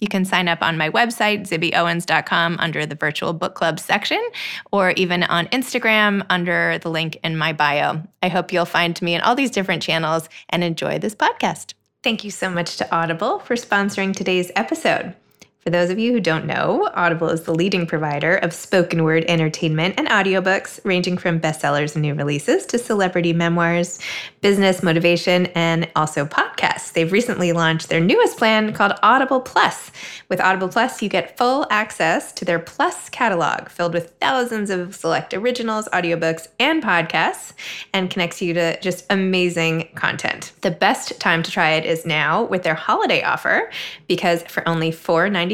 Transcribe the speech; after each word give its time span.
You 0.00 0.08
can 0.08 0.24
sign 0.24 0.48
up 0.48 0.62
on 0.62 0.76
my 0.76 0.90
website, 0.90 1.48
zibbyowens.com, 1.48 2.56
under 2.58 2.86
the 2.86 2.94
virtual 2.94 3.32
book 3.32 3.54
club 3.54 3.80
section, 3.80 4.24
or 4.70 4.90
even 4.92 5.24
on 5.24 5.46
Instagram 5.46 6.24
under 6.30 6.78
the 6.78 6.90
link 6.90 7.18
in 7.24 7.36
my 7.36 7.52
bio. 7.52 8.02
I 8.22 8.28
hope 8.28 8.52
you'll 8.52 8.64
find 8.64 9.00
me 9.02 9.14
in 9.14 9.20
all 9.20 9.34
these 9.34 9.50
different 9.50 9.82
channels 9.82 10.28
and 10.50 10.62
enjoy 10.62 10.98
this 10.98 11.14
podcast. 11.14 11.74
Thank 12.02 12.22
you 12.22 12.30
so 12.30 12.48
much 12.48 12.76
to 12.76 12.94
Audible 12.94 13.40
for 13.40 13.56
sponsoring 13.56 14.14
today's 14.14 14.52
episode. 14.54 15.14
For 15.60 15.70
those 15.70 15.90
of 15.90 15.98
you 15.98 16.12
who 16.12 16.20
don't 16.20 16.46
know, 16.46 16.88
Audible 16.94 17.28
is 17.28 17.42
the 17.42 17.54
leading 17.54 17.84
provider 17.84 18.36
of 18.36 18.52
spoken 18.52 19.02
word 19.02 19.24
entertainment 19.26 19.96
and 19.98 20.06
audiobooks, 20.06 20.80
ranging 20.84 21.18
from 21.18 21.40
bestsellers 21.40 21.94
and 21.94 22.02
new 22.02 22.14
releases 22.14 22.64
to 22.66 22.78
celebrity 22.78 23.32
memoirs, 23.32 23.98
business 24.40 24.84
motivation, 24.84 25.46
and 25.56 25.90
also 25.96 26.24
podcasts. 26.24 26.92
They've 26.92 27.10
recently 27.10 27.50
launched 27.52 27.88
their 27.88 28.00
newest 28.00 28.38
plan 28.38 28.72
called 28.72 28.92
Audible 29.02 29.40
Plus. 29.40 29.90
With 30.28 30.40
Audible 30.40 30.68
Plus, 30.68 31.02
you 31.02 31.08
get 31.08 31.36
full 31.36 31.66
access 31.70 32.32
to 32.34 32.44
their 32.44 32.60
Plus 32.60 33.08
catalog 33.08 33.68
filled 33.68 33.94
with 33.94 34.14
thousands 34.20 34.70
of 34.70 34.94
select 34.94 35.34
originals, 35.34 35.88
audiobooks, 35.92 36.46
and 36.60 36.82
podcasts, 36.82 37.52
and 37.92 38.10
connects 38.10 38.40
you 38.40 38.54
to 38.54 38.80
just 38.80 39.04
amazing 39.10 39.88
content. 39.96 40.52
The 40.60 40.70
best 40.70 41.20
time 41.20 41.42
to 41.42 41.50
try 41.50 41.72
it 41.72 41.84
is 41.84 42.06
now 42.06 42.44
with 42.44 42.62
their 42.62 42.74
holiday 42.74 43.22
offer 43.24 43.70
because 44.06 44.44
for 44.44 44.66
only 44.68 44.92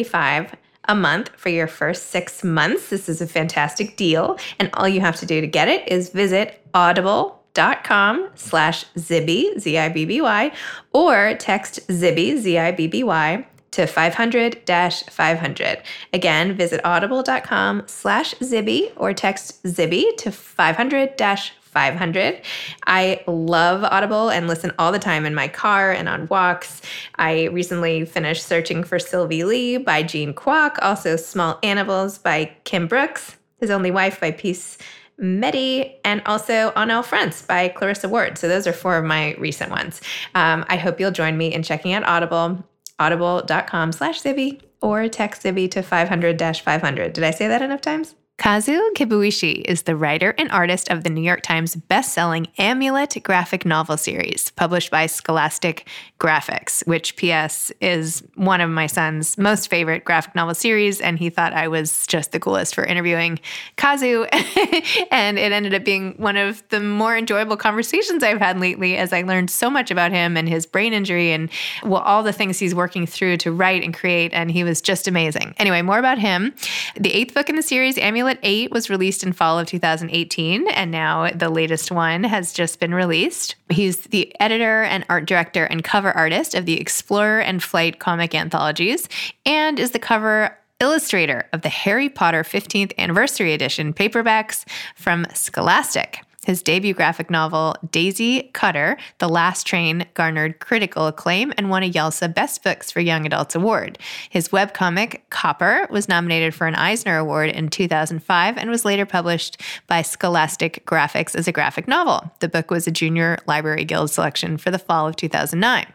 $4.95 0.02 0.54
a 0.86 0.94
month 0.94 1.30
for 1.36 1.48
your 1.48 1.66
first 1.66 2.08
six 2.08 2.44
months. 2.44 2.90
This 2.90 3.08
is 3.08 3.20
a 3.20 3.26
fantastic 3.26 3.96
deal. 3.96 4.38
And 4.58 4.70
all 4.74 4.88
you 4.88 5.00
have 5.00 5.16
to 5.16 5.26
do 5.26 5.40
to 5.40 5.46
get 5.46 5.68
it 5.68 5.88
is 5.88 6.10
visit 6.10 6.60
audible.com 6.74 8.30
slash 8.34 8.84
Zibby, 8.96 9.58
Z-I-B-B-Y, 9.58 10.52
or 10.92 11.34
text 11.38 11.86
Zibby, 11.88 12.36
Z-I-B-B-Y, 12.36 13.46
to 13.70 13.86
500-500. 13.86 15.82
Again, 16.12 16.56
visit 16.56 16.80
audible.com 16.84 17.82
slash 17.86 18.34
Zibby 18.36 18.92
or 18.96 19.12
text 19.12 19.62
Zibby 19.64 20.16
to 20.18 20.30
500-500. 20.30 21.50
500. 21.74 22.40
I 22.86 23.22
love 23.26 23.84
Audible 23.84 24.30
and 24.30 24.46
listen 24.46 24.72
all 24.78 24.92
the 24.92 24.98
time 24.98 25.26
in 25.26 25.34
my 25.34 25.48
car 25.48 25.90
and 25.92 26.08
on 26.08 26.28
walks. 26.28 26.80
I 27.16 27.46
recently 27.46 28.04
finished 28.04 28.46
Searching 28.46 28.84
for 28.84 28.98
Sylvie 28.98 29.44
Lee 29.44 29.76
by 29.76 30.02
Jean 30.02 30.32
Kwok, 30.32 30.76
also 30.80 31.16
Small 31.16 31.58
Animals 31.62 32.16
by 32.16 32.52
Kim 32.64 32.86
Brooks, 32.86 33.36
His 33.58 33.70
Only 33.70 33.90
Wife 33.90 34.20
by 34.20 34.30
Peace 34.30 34.78
Medie, 35.20 35.96
and 36.04 36.22
also 36.26 36.72
On 36.76 36.90
All 36.90 37.02
Fronts 37.02 37.42
by 37.42 37.68
Clarissa 37.68 38.08
Ward. 38.08 38.38
So 38.38 38.48
those 38.48 38.66
are 38.66 38.72
four 38.72 38.96
of 38.96 39.04
my 39.04 39.34
recent 39.34 39.70
ones. 39.70 40.00
Um, 40.34 40.64
I 40.68 40.76
hope 40.76 41.00
you'll 41.00 41.10
join 41.10 41.36
me 41.36 41.52
in 41.52 41.62
checking 41.62 41.92
out 41.92 42.04
Audible, 42.04 42.64
audible.com 42.98 43.92
slash 43.92 44.22
Zibby, 44.22 44.60
or 44.80 45.08
text 45.08 45.42
Zibby 45.42 45.70
to 45.72 45.82
500-500. 45.82 47.12
Did 47.12 47.24
I 47.24 47.30
say 47.32 47.48
that 47.48 47.62
enough 47.62 47.80
times? 47.80 48.14
Kazu 48.36 48.80
Kibuishi 48.96 49.62
is 49.64 49.82
the 49.82 49.94
writer 49.94 50.34
and 50.36 50.50
artist 50.50 50.90
of 50.90 51.04
the 51.04 51.08
New 51.08 51.22
York 51.22 51.42
Times 51.42 51.76
best-selling 51.76 52.48
Amulet 52.58 53.16
graphic 53.22 53.64
novel 53.64 53.96
series, 53.96 54.50
published 54.50 54.90
by 54.90 55.06
Scholastic 55.06 55.88
Graphix, 56.18 56.84
which, 56.86 57.14
P.S., 57.14 57.70
is 57.80 58.24
one 58.34 58.60
of 58.60 58.70
my 58.70 58.88
son's 58.88 59.38
most 59.38 59.70
favorite 59.70 60.04
graphic 60.04 60.34
novel 60.34 60.54
series. 60.54 61.00
And 61.00 61.16
he 61.16 61.30
thought 61.30 61.52
I 61.52 61.68
was 61.68 62.08
just 62.08 62.32
the 62.32 62.40
coolest 62.40 62.74
for 62.74 62.84
interviewing 62.84 63.38
Kazu. 63.76 64.24
and 65.12 65.38
it 65.38 65.52
ended 65.52 65.72
up 65.72 65.84
being 65.84 66.14
one 66.16 66.36
of 66.36 66.62
the 66.70 66.80
more 66.80 67.16
enjoyable 67.16 67.56
conversations 67.56 68.24
I've 68.24 68.40
had 68.40 68.58
lately 68.58 68.96
as 68.96 69.12
I 69.12 69.22
learned 69.22 69.50
so 69.50 69.70
much 69.70 69.92
about 69.92 70.10
him 70.10 70.36
and 70.36 70.48
his 70.48 70.66
brain 70.66 70.92
injury 70.92 71.30
and 71.30 71.50
well, 71.84 72.02
all 72.02 72.24
the 72.24 72.32
things 72.32 72.58
he's 72.58 72.74
working 72.74 73.06
through 73.06 73.36
to 73.38 73.52
write 73.52 73.84
and 73.84 73.94
create. 73.94 74.32
And 74.34 74.50
he 74.50 74.64
was 74.64 74.80
just 74.80 75.06
amazing. 75.06 75.54
Anyway, 75.56 75.82
more 75.82 76.00
about 76.00 76.18
him. 76.18 76.52
The 76.96 77.12
eighth 77.12 77.32
book 77.32 77.48
in 77.48 77.54
the 77.54 77.62
series, 77.62 77.96
Amulet 77.96 78.23
Amulet 78.24 78.38
8 78.42 78.70
was 78.70 78.88
released 78.88 79.22
in 79.22 79.34
fall 79.34 79.58
of 79.58 79.66
2018, 79.66 80.66
and 80.68 80.90
now 80.90 81.30
the 81.30 81.50
latest 81.50 81.90
one 81.90 82.24
has 82.24 82.54
just 82.54 82.80
been 82.80 82.94
released. 82.94 83.54
He's 83.68 83.98
the 83.98 84.34
editor 84.40 84.82
and 84.82 85.04
art 85.10 85.26
director 85.26 85.66
and 85.66 85.84
cover 85.84 86.10
artist 86.10 86.54
of 86.54 86.64
the 86.64 86.80
Explorer 86.80 87.40
and 87.40 87.62
Flight 87.62 87.98
comic 87.98 88.34
anthologies, 88.34 89.10
and 89.44 89.78
is 89.78 89.90
the 89.90 89.98
cover 89.98 90.56
illustrator 90.80 91.46
of 91.52 91.60
the 91.60 91.68
Harry 91.68 92.08
Potter 92.08 92.44
15th 92.44 92.96
Anniversary 92.96 93.52
Edition 93.52 93.92
paperbacks 93.92 94.64
from 94.96 95.26
Scholastic. 95.34 96.22
His 96.44 96.62
debut 96.62 96.94
graphic 96.94 97.30
novel, 97.30 97.76
Daisy 97.90 98.50
Kutter 98.54 98.96
The 99.18 99.28
Last 99.28 99.66
Train, 99.66 100.06
garnered 100.14 100.60
critical 100.60 101.06
acclaim 101.06 101.52
and 101.56 101.70
won 101.70 101.82
a 101.82 101.90
YALSA 101.90 102.34
Best 102.34 102.62
Books 102.62 102.90
for 102.90 103.00
Young 103.00 103.26
Adults 103.26 103.54
Award. 103.54 103.98
His 104.30 104.48
webcomic, 104.48 105.20
Copper, 105.30 105.86
was 105.90 106.08
nominated 106.08 106.54
for 106.54 106.66
an 106.66 106.74
Eisner 106.74 107.18
Award 107.18 107.50
in 107.50 107.68
2005 107.68 108.58
and 108.58 108.70
was 108.70 108.84
later 108.84 109.06
published 109.06 109.60
by 109.86 110.02
Scholastic 110.02 110.84
Graphix 110.86 111.34
as 111.34 111.48
a 111.48 111.52
graphic 111.52 111.88
novel. 111.88 112.30
The 112.40 112.48
book 112.48 112.70
was 112.70 112.86
a 112.86 112.90
Junior 112.90 113.38
Library 113.46 113.84
Guild 113.84 114.10
selection 114.10 114.56
for 114.58 114.70
the 114.70 114.78
fall 114.78 115.08
of 115.08 115.16
2009. 115.16 115.86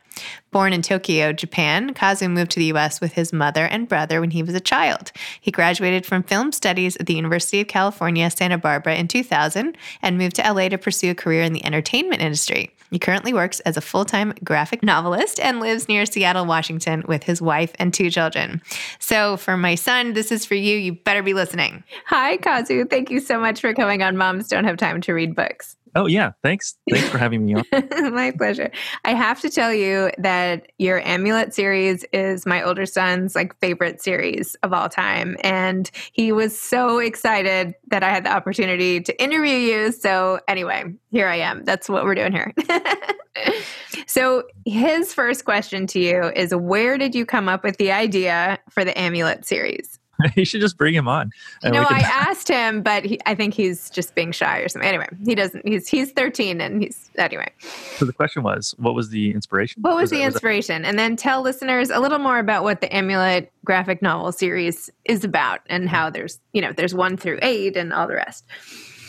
Born 0.51 0.73
in 0.73 0.81
Tokyo, 0.81 1.33
Japan, 1.33 1.93
Kazu 1.93 2.27
moved 2.27 2.51
to 2.51 2.59
the 2.59 2.71
US 2.73 2.99
with 2.99 3.13
his 3.13 3.31
mother 3.31 3.65
and 3.65 3.87
brother 3.87 4.19
when 4.19 4.31
he 4.31 4.43
was 4.43 4.55
a 4.55 4.59
child. 4.59 5.11
He 5.39 5.51
graduated 5.51 6.05
from 6.05 6.23
film 6.23 6.51
studies 6.51 6.95
at 6.97 7.05
the 7.05 7.15
University 7.15 7.61
of 7.61 7.67
California, 7.67 8.29
Santa 8.29 8.57
Barbara 8.57 8.95
in 8.95 9.07
2000 9.07 9.77
and 10.01 10.17
moved 10.17 10.35
to 10.37 10.53
LA 10.53 10.69
to 10.69 10.77
pursue 10.77 11.11
a 11.11 11.15
career 11.15 11.43
in 11.43 11.53
the 11.53 11.65
entertainment 11.65 12.21
industry. 12.21 12.73
He 12.91 12.99
currently 12.99 13.33
works 13.33 13.59
as 13.61 13.77
a 13.77 13.81
full 13.81 14.05
time 14.05 14.33
graphic 14.43 14.81
novelist 14.83 15.39
and 15.39 15.59
lives 15.59 15.87
near 15.87 16.05
Seattle, 16.05 16.45
Washington 16.45 17.03
with 17.07 17.23
his 17.23 17.41
wife 17.41 17.73
and 17.77 17.93
two 17.93 18.09
children. 18.09 18.61
So, 18.99 19.37
for 19.37 19.57
my 19.57 19.75
son, 19.75 20.13
this 20.13 20.31
is 20.31 20.45
for 20.45 20.55
you. 20.55 20.77
You 20.77 20.93
better 20.93 21.21
be 21.21 21.33
listening. 21.33 21.83
Hi, 22.07 22.37
Kazu. 22.37 22.85
Thank 22.85 23.11
you 23.11 23.19
so 23.19 23.39
much 23.39 23.61
for 23.61 23.73
coming 23.73 24.01
on 24.01 24.17
Moms 24.17 24.47
Don't 24.47 24.63
Have 24.63 24.77
Time 24.77 25.01
to 25.01 25.13
Read 25.13 25.35
Books. 25.35 25.75
Oh 25.95 26.07
yeah, 26.07 26.31
thanks. 26.43 26.75
Thanks 26.89 27.09
for 27.09 27.17
having 27.17 27.45
me 27.45 27.55
on. 27.55 27.63
my 28.13 28.31
pleasure. 28.31 28.71
I 29.05 29.13
have 29.13 29.41
to 29.41 29.49
tell 29.49 29.73
you 29.73 30.11
that 30.17 30.71
your 30.77 31.01
Amulet 31.07 31.53
series 31.53 32.05
is 32.13 32.45
my 32.45 32.61
older 32.61 32.85
son's 32.85 33.35
like 33.35 33.57
favorite 33.59 34.01
series 34.01 34.55
of 34.63 34.73
all 34.73 34.89
time 34.89 35.37
and 35.41 35.89
he 36.11 36.31
was 36.31 36.57
so 36.57 36.99
excited 36.99 37.75
that 37.87 38.03
I 38.03 38.09
had 38.09 38.25
the 38.25 38.31
opportunity 38.31 39.01
to 39.01 39.23
interview 39.23 39.55
you. 39.55 39.91
So 39.91 40.39
anyway, 40.47 40.85
here 41.11 41.27
I 41.27 41.37
am. 41.37 41.63
That's 41.65 41.89
what 41.89 42.03
we're 42.03 42.15
doing 42.15 42.33
here. 42.33 42.53
so 44.07 44.43
his 44.65 45.13
first 45.13 45.45
question 45.45 45.87
to 45.87 45.99
you 45.99 46.31
is 46.35 46.53
where 46.55 46.97
did 46.97 47.15
you 47.15 47.25
come 47.25 47.49
up 47.49 47.63
with 47.63 47.77
the 47.77 47.91
idea 47.91 48.59
for 48.69 48.85
the 48.85 48.97
Amulet 48.97 49.45
series? 49.45 49.98
you 50.35 50.45
should 50.45 50.61
just 50.61 50.77
bring 50.77 50.93
him 50.93 51.07
on. 51.07 51.31
No, 51.63 51.85
I 51.89 51.99
asked 52.05 52.47
him, 52.47 52.81
but 52.81 53.05
he, 53.05 53.19
I 53.25 53.35
think 53.35 53.53
he's 53.53 53.89
just 53.89 54.15
being 54.15 54.31
shy 54.31 54.59
or 54.59 54.67
something. 54.67 54.87
Anyway, 54.87 55.07
he 55.25 55.35
doesn't. 55.35 55.67
He's 55.67 55.87
he's 55.87 56.11
13, 56.11 56.61
and 56.61 56.81
he's 56.81 57.09
anyway. 57.17 57.51
So 57.97 58.05
the 58.05 58.13
question 58.13 58.43
was, 58.43 58.75
what 58.77 58.95
was 58.95 59.09
the 59.09 59.31
inspiration? 59.31 59.81
What 59.81 59.95
was, 59.95 60.03
was 60.03 60.09
the 60.11 60.17
that, 60.17 60.33
inspiration? 60.33 60.81
Was 60.81 60.89
and 60.89 60.99
then 60.99 61.15
tell 61.15 61.41
listeners 61.41 61.89
a 61.89 61.99
little 61.99 62.19
more 62.19 62.39
about 62.39 62.63
what 62.63 62.81
the 62.81 62.93
Amulet 62.93 63.51
graphic 63.65 64.01
novel 64.01 64.31
series 64.31 64.89
is 65.05 65.23
about, 65.23 65.61
and 65.67 65.87
how 65.87 66.09
there's 66.09 66.39
you 66.53 66.61
know 66.61 66.73
there's 66.73 66.93
one 66.93 67.17
through 67.17 67.39
eight 67.41 67.77
and 67.77 67.93
all 67.93 68.07
the 68.07 68.15
rest. 68.15 68.45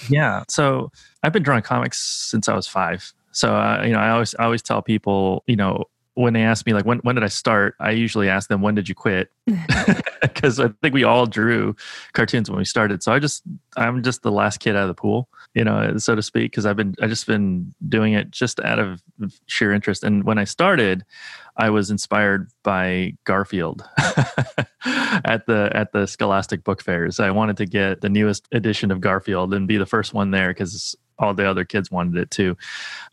Yeah, 0.09 0.45
so 0.49 0.91
I've 1.23 1.33
been 1.33 1.43
drawing 1.43 1.63
comics 1.63 1.99
since 1.99 2.49
I 2.49 2.55
was 2.55 2.67
five. 2.67 3.13
So 3.33 3.55
uh, 3.55 3.83
you 3.85 3.93
know, 3.93 3.99
I 3.99 4.11
always 4.11 4.35
I 4.39 4.45
always 4.45 4.63
tell 4.63 4.83
people, 4.83 5.43
you 5.47 5.57
know, 5.57 5.85
when 6.21 6.35
they 6.35 6.43
ask 6.43 6.67
me 6.67 6.75
like 6.75 6.85
when 6.85 6.99
when 6.99 7.15
did 7.15 7.25
I 7.25 7.29
start, 7.29 7.75
I 7.81 7.91
usually 7.93 8.29
ask 8.29 8.49
them 8.49 8.61
when 8.63 8.75
did 8.75 8.89
you 8.89 8.95
quit? 8.95 9.31
Because 10.21 10.61
I 10.61 10.69
think 10.83 10.95
we 10.95 11.03
all 11.03 11.27
drew 11.27 11.75
cartoons 12.13 12.51
when 12.51 12.59
we 12.59 12.65
started. 12.65 13.03
So 13.03 13.13
I 13.13 13.19
just 13.19 13.43
I'm 13.77 14.03
just 14.03 14.23
the 14.23 14.31
last 14.31 14.59
kid 14.61 14.77
out 14.77 14.83
of 14.83 14.89
the 14.89 14.95
pool, 14.95 15.29
you 15.55 15.65
know, 15.65 15.97
so 15.97 16.15
to 16.15 16.23
speak, 16.23 16.51
because 16.51 16.67
I've 16.67 16.77
been 16.77 16.95
I 17.01 17.07
just 17.07 17.27
been 17.27 17.75
doing 17.89 18.13
it 18.13 18.31
just 18.31 18.61
out 18.61 18.79
of 18.79 19.03
sheer 19.47 19.73
interest. 19.73 20.05
And 20.05 20.25
when 20.25 20.39
I 20.39 20.45
started, 20.45 21.05
I 21.57 21.71
was 21.71 21.91
inspired 21.91 22.51
by 22.63 23.15
Garfield 23.25 23.83
at 24.85 25.47
the 25.47 25.71
at 25.75 25.93
the 25.93 26.07
Scholastic 26.07 26.65
book 26.65 26.83
fairs. 26.83 27.19
I 27.19 27.31
wanted 27.31 27.57
to 27.59 27.67
get 27.67 28.03
the 28.03 28.09
newest 28.11 28.47
edition 28.53 28.91
of 28.91 29.01
Garfield 29.01 29.55
and 29.55 29.67
be 29.67 29.79
the 29.79 29.87
first 29.87 30.15
one 30.15 30.31
there 30.31 30.51
because 30.51 30.97
all 31.21 31.35
the 31.35 31.49
other 31.49 31.65
kids 31.65 31.91
wanted 31.91 32.17
it 32.17 32.31
too. 32.31 32.57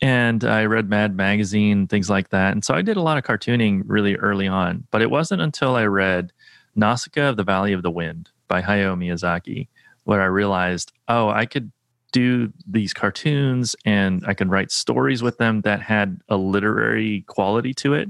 And 0.02 0.42
I 0.44 0.64
read 0.64 0.88
Mad 0.88 1.14
Magazine, 1.14 1.86
things 1.86 2.10
like 2.10 2.30
that. 2.30 2.52
And 2.52 2.64
so 2.64 2.74
I 2.74 2.82
did 2.82 2.96
a 2.96 3.02
lot 3.02 3.18
of 3.18 3.24
cartooning 3.24 3.82
really 3.86 4.16
early 4.16 4.48
on. 4.48 4.86
But 4.90 5.02
it 5.02 5.10
wasn't 5.10 5.42
until 5.42 5.76
I 5.76 5.84
read 5.84 6.32
Nausicaa 6.74 7.28
of 7.28 7.36
the 7.36 7.44
Valley 7.44 7.72
of 7.72 7.82
the 7.82 7.90
Wind 7.90 8.30
by 8.48 8.62
Hayao 8.62 8.96
Miyazaki 8.96 9.68
where 10.08 10.22
I 10.22 10.26
realized, 10.26 10.90
oh, 11.08 11.28
I 11.28 11.44
could 11.44 11.70
do 12.12 12.50
these 12.66 12.94
cartoons 12.94 13.76
and 13.84 14.24
I 14.26 14.32
could 14.32 14.48
write 14.48 14.70
stories 14.70 15.22
with 15.22 15.36
them 15.36 15.60
that 15.62 15.82
had 15.82 16.22
a 16.30 16.36
literary 16.38 17.24
quality 17.26 17.74
to 17.74 17.92
it. 17.92 18.08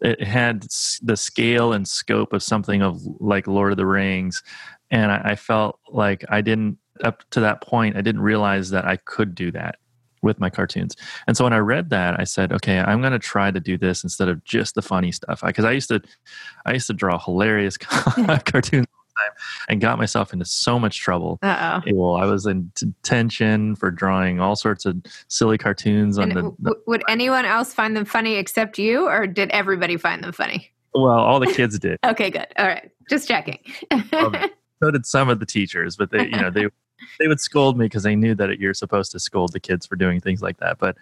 It 0.00 0.22
had 0.22 0.64
the 1.02 1.16
scale 1.16 1.72
and 1.72 1.88
scope 1.88 2.32
of 2.32 2.42
something 2.42 2.82
of 2.82 3.00
like 3.18 3.48
Lord 3.48 3.72
of 3.72 3.78
the 3.78 3.84
Rings. 3.84 4.44
And 4.92 5.10
I, 5.10 5.22
I 5.24 5.34
felt 5.34 5.80
like 5.88 6.24
I 6.28 6.40
didn't, 6.40 6.78
up 7.02 7.22
to 7.30 7.40
that 7.40 7.60
point, 7.60 7.96
I 7.96 8.00
didn't 8.00 8.22
realize 8.22 8.70
that 8.70 8.84
I 8.84 8.96
could 8.96 9.34
do 9.34 9.50
that 9.52 9.76
with 10.22 10.40
my 10.40 10.48
cartoons. 10.48 10.96
And 11.26 11.36
so 11.36 11.44
when 11.44 11.52
I 11.52 11.58
read 11.58 11.90
that, 11.90 12.18
I 12.18 12.24
said, 12.24 12.52
okay, 12.52 12.78
I'm 12.78 13.00
going 13.00 13.12
to 13.12 13.18
try 13.18 13.50
to 13.50 13.60
do 13.60 13.76
this 13.76 14.02
instead 14.02 14.28
of 14.28 14.42
just 14.44 14.74
the 14.74 14.82
funny 14.82 15.12
stuff. 15.12 15.42
Because 15.44 15.64
I, 15.64 15.70
I, 15.70 15.72
used 15.72 15.88
to, 15.90 16.00
I 16.66 16.72
used 16.72 16.86
to 16.86 16.94
draw 16.94 17.18
hilarious 17.18 17.76
cartoons 18.46 18.86
and 19.68 19.80
got 19.80 19.98
myself 19.98 20.32
into 20.32 20.44
so 20.44 20.78
much 20.78 20.98
trouble. 20.98 21.38
Uh 21.42 21.80
oh. 21.86 21.92
Well, 21.94 22.16
I 22.16 22.24
was 22.26 22.46
in 22.46 22.72
detention 22.74 23.76
for 23.76 23.90
drawing 23.90 24.40
all 24.40 24.56
sorts 24.56 24.86
of 24.86 24.96
silly 25.28 25.58
cartoons. 25.58 26.18
On 26.18 26.30
the, 26.30 26.42
w- 26.42 26.82
would 26.86 27.04
anyone 27.08 27.44
else 27.44 27.72
find 27.72 27.96
them 27.96 28.04
funny 28.04 28.34
except 28.34 28.78
you, 28.78 29.06
or 29.06 29.26
did 29.26 29.50
everybody 29.50 29.96
find 29.96 30.22
them 30.24 30.32
funny? 30.32 30.72
Well, 30.94 31.12
all 31.12 31.40
the 31.40 31.52
kids 31.52 31.78
did. 31.78 31.98
okay, 32.04 32.30
good. 32.30 32.46
All 32.56 32.66
right, 32.66 32.90
just 33.08 33.28
checking. 33.28 33.58
um, 33.90 34.36
so 34.82 34.90
did 34.90 35.06
some 35.06 35.28
of 35.28 35.40
the 35.40 35.46
teachers, 35.46 35.96
but 35.96 36.10
they, 36.10 36.24
you 36.24 36.36
know, 36.36 36.50
they 36.54 36.66
they 37.18 37.28
would 37.28 37.40
scold 37.40 37.78
me 37.78 37.86
because 37.86 38.02
they 38.02 38.16
knew 38.16 38.34
that 38.34 38.58
you're 38.58 38.74
supposed 38.74 39.12
to 39.12 39.20
scold 39.20 39.52
the 39.52 39.60
kids 39.60 39.86
for 39.86 39.96
doing 39.96 40.20
things 40.20 40.42
like 40.42 40.58
that. 40.58 40.78
But 40.78 40.96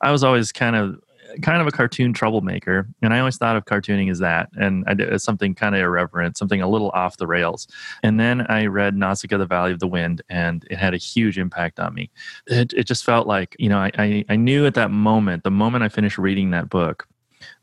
I 0.00 0.10
was 0.10 0.24
always 0.24 0.52
kind 0.52 0.76
of 0.76 1.00
kind 1.40 1.62
of 1.62 1.66
a 1.66 1.70
cartoon 1.70 2.12
troublemaker, 2.12 2.86
and 3.00 3.14
I 3.14 3.18
always 3.20 3.36
thought 3.36 3.56
of 3.56 3.64
cartooning 3.64 4.10
as 4.10 4.18
that, 4.18 4.50
and 4.54 4.84
I 4.86 4.94
did 4.94 5.08
as 5.08 5.24
something 5.24 5.54
kind 5.54 5.74
of 5.74 5.80
irreverent, 5.80 6.36
something 6.36 6.60
a 6.60 6.68
little 6.68 6.90
off 6.90 7.16
the 7.16 7.26
rails. 7.26 7.68
And 8.02 8.20
then 8.20 8.42
I 8.48 8.66
read 8.66 8.96
Nausicaa: 8.96 9.38
The 9.38 9.46
Valley 9.46 9.72
of 9.72 9.78
the 9.78 9.86
Wind, 9.86 10.22
and 10.28 10.66
it 10.70 10.76
had 10.76 10.94
a 10.94 10.98
huge 10.98 11.38
impact 11.38 11.80
on 11.80 11.94
me. 11.94 12.10
It, 12.46 12.72
it 12.74 12.86
just 12.86 13.04
felt 13.04 13.26
like 13.26 13.56
you 13.58 13.68
know 13.68 13.78
I, 13.78 13.90
I 13.96 14.24
I 14.28 14.36
knew 14.36 14.66
at 14.66 14.74
that 14.74 14.90
moment, 14.90 15.44
the 15.44 15.50
moment 15.50 15.84
I 15.84 15.88
finished 15.88 16.18
reading 16.18 16.50
that 16.50 16.68
book, 16.68 17.06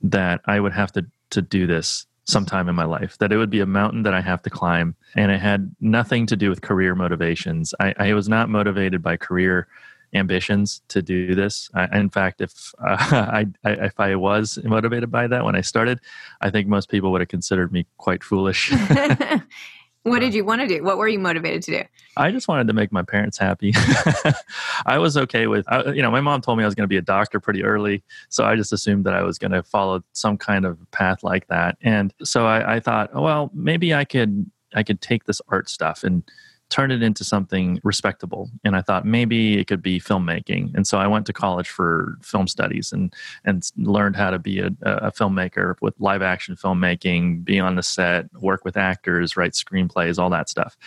that 0.02 0.42
I 0.46 0.60
would 0.60 0.74
have 0.74 0.92
to 0.94 1.06
to 1.32 1.42
do 1.42 1.68
this 1.68 2.08
sometime 2.30 2.70
in 2.70 2.76
my 2.76 2.86
life 2.86 3.18
that 3.18 3.32
it 3.32 3.38
would 3.38 3.50
be 3.50 3.60
a 3.60 3.66
mountain 3.66 4.04
that 4.04 4.14
i 4.14 4.22
have 4.22 4.42
to 4.42 4.50
climb 4.50 4.96
and 5.16 5.32
it 5.32 5.40
had 5.40 5.74
nothing 5.82 6.26
to 6.26 6.36
do 6.36 6.50
with 6.50 6.62
career 6.62 6.96
motivations 6.96 7.74
i, 7.80 7.94
I 7.98 8.14
was 8.14 8.30
not 8.30 8.50
motivated 8.50 9.02
by 9.02 9.18
career 9.18 9.68
ambitions 10.14 10.82
to 10.88 11.02
do 11.02 11.36
this. 11.36 11.70
I, 11.74 11.98
in 11.98 12.10
fact, 12.10 12.42
if 12.42 12.74
uh, 12.80 12.98
I, 13.00 13.48
I, 13.64 13.72
if 13.72 14.00
I 14.00 14.16
was 14.16 14.60
motivated 14.64 15.12
by 15.12 15.28
that 15.28 15.46
when 15.46 15.56
I 15.56 15.62
started, 15.62 16.00
I 16.42 16.50
think 16.50 16.68
most 16.68 16.90
people 16.90 17.12
would 17.12 17.22
have 17.22 17.28
considered 17.28 17.72
me 17.72 17.86
quite 17.98 18.24
foolish. 18.24 18.74
what 20.10 20.20
did 20.20 20.34
uh, 20.34 20.38
you 20.38 20.46
want 20.46 20.62
to 20.62 20.68
do? 20.68 20.84
What 20.84 20.98
were 20.98 21.08
you 21.08 21.20
motivated 21.20 21.64
to 21.64 21.72
do? 21.72 21.84
I 22.18 22.32
just 22.32 22.48
wanted 22.48 22.68
to 22.68 22.74
make 22.74 22.92
my 22.92 23.04
parents 23.04 23.38
happy. 23.38 23.74
I 24.86 24.98
was 24.98 25.16
okay 25.18 25.48
with, 25.48 25.66
you 25.88 26.02
know, 26.02 26.12
my 26.12 26.22
mom 26.22 26.42
told 26.42 26.58
me 26.58 26.64
I 26.64 26.68
was 26.68 26.76
going 26.76 26.84
to 26.84 26.90
be 26.90 26.98
a 26.98 27.02
doctor 27.02 27.40
pretty 27.40 27.64
early, 27.64 28.04
so 28.30 28.46
I 28.46 28.56
just 28.56 28.74
assumed 28.74 29.06
that 29.06 29.14
I 29.14 29.24
was 29.24 29.38
going 29.38 29.52
to 29.52 29.64
follow 29.64 30.04
some 30.14 30.38
kind 30.38 30.66
of 30.66 30.78
path 30.92 31.24
like 31.24 31.48
that. 31.48 31.78
And 31.82 32.14
so 32.24 32.46
I, 32.46 32.76
I 32.76 32.80
thought, 32.80 33.10
oh, 33.14 33.22
well, 33.22 33.52
maybe 33.54 33.94
I 33.94 34.06
could 34.06 34.50
I 34.76 34.84
could 34.84 35.02
take 35.02 35.24
this 35.24 35.42
art 35.48 35.68
stuff 35.68 36.04
and 36.04 36.24
turn 36.70 36.92
it 36.92 37.02
into 37.02 37.24
something 37.24 37.80
respectable. 37.84 38.50
And 38.64 38.76
I 38.76 38.82
thought 38.82 39.06
maybe 39.06 39.58
it 39.58 39.66
could 39.66 39.82
be 39.82 40.00
filmmaking. 40.00 40.74
And 40.76 40.86
so 40.88 41.00
I 41.00 41.08
went 41.08 41.26
to 41.28 41.34
college 41.34 41.70
for 41.70 42.18
film 42.22 42.48
studies 42.48 42.92
and 42.92 43.14
and 43.46 43.70
learned 43.78 44.16
how 44.16 44.30
to 44.30 44.40
be 44.40 44.60
a, 44.60 44.72
a 44.84 45.12
filmmaker 45.12 45.76
with 45.82 46.00
live 46.00 46.22
action 46.22 46.56
filmmaking, 46.56 47.44
be 47.44 47.60
on 47.60 47.76
the 47.76 47.84
set, 47.84 48.32
work 48.42 48.64
with 48.66 48.78
actors, 48.78 49.36
write 49.36 49.54
screenplays, 49.54 50.20
all 50.20 50.30
that 50.30 50.50
stuff. 50.50 50.78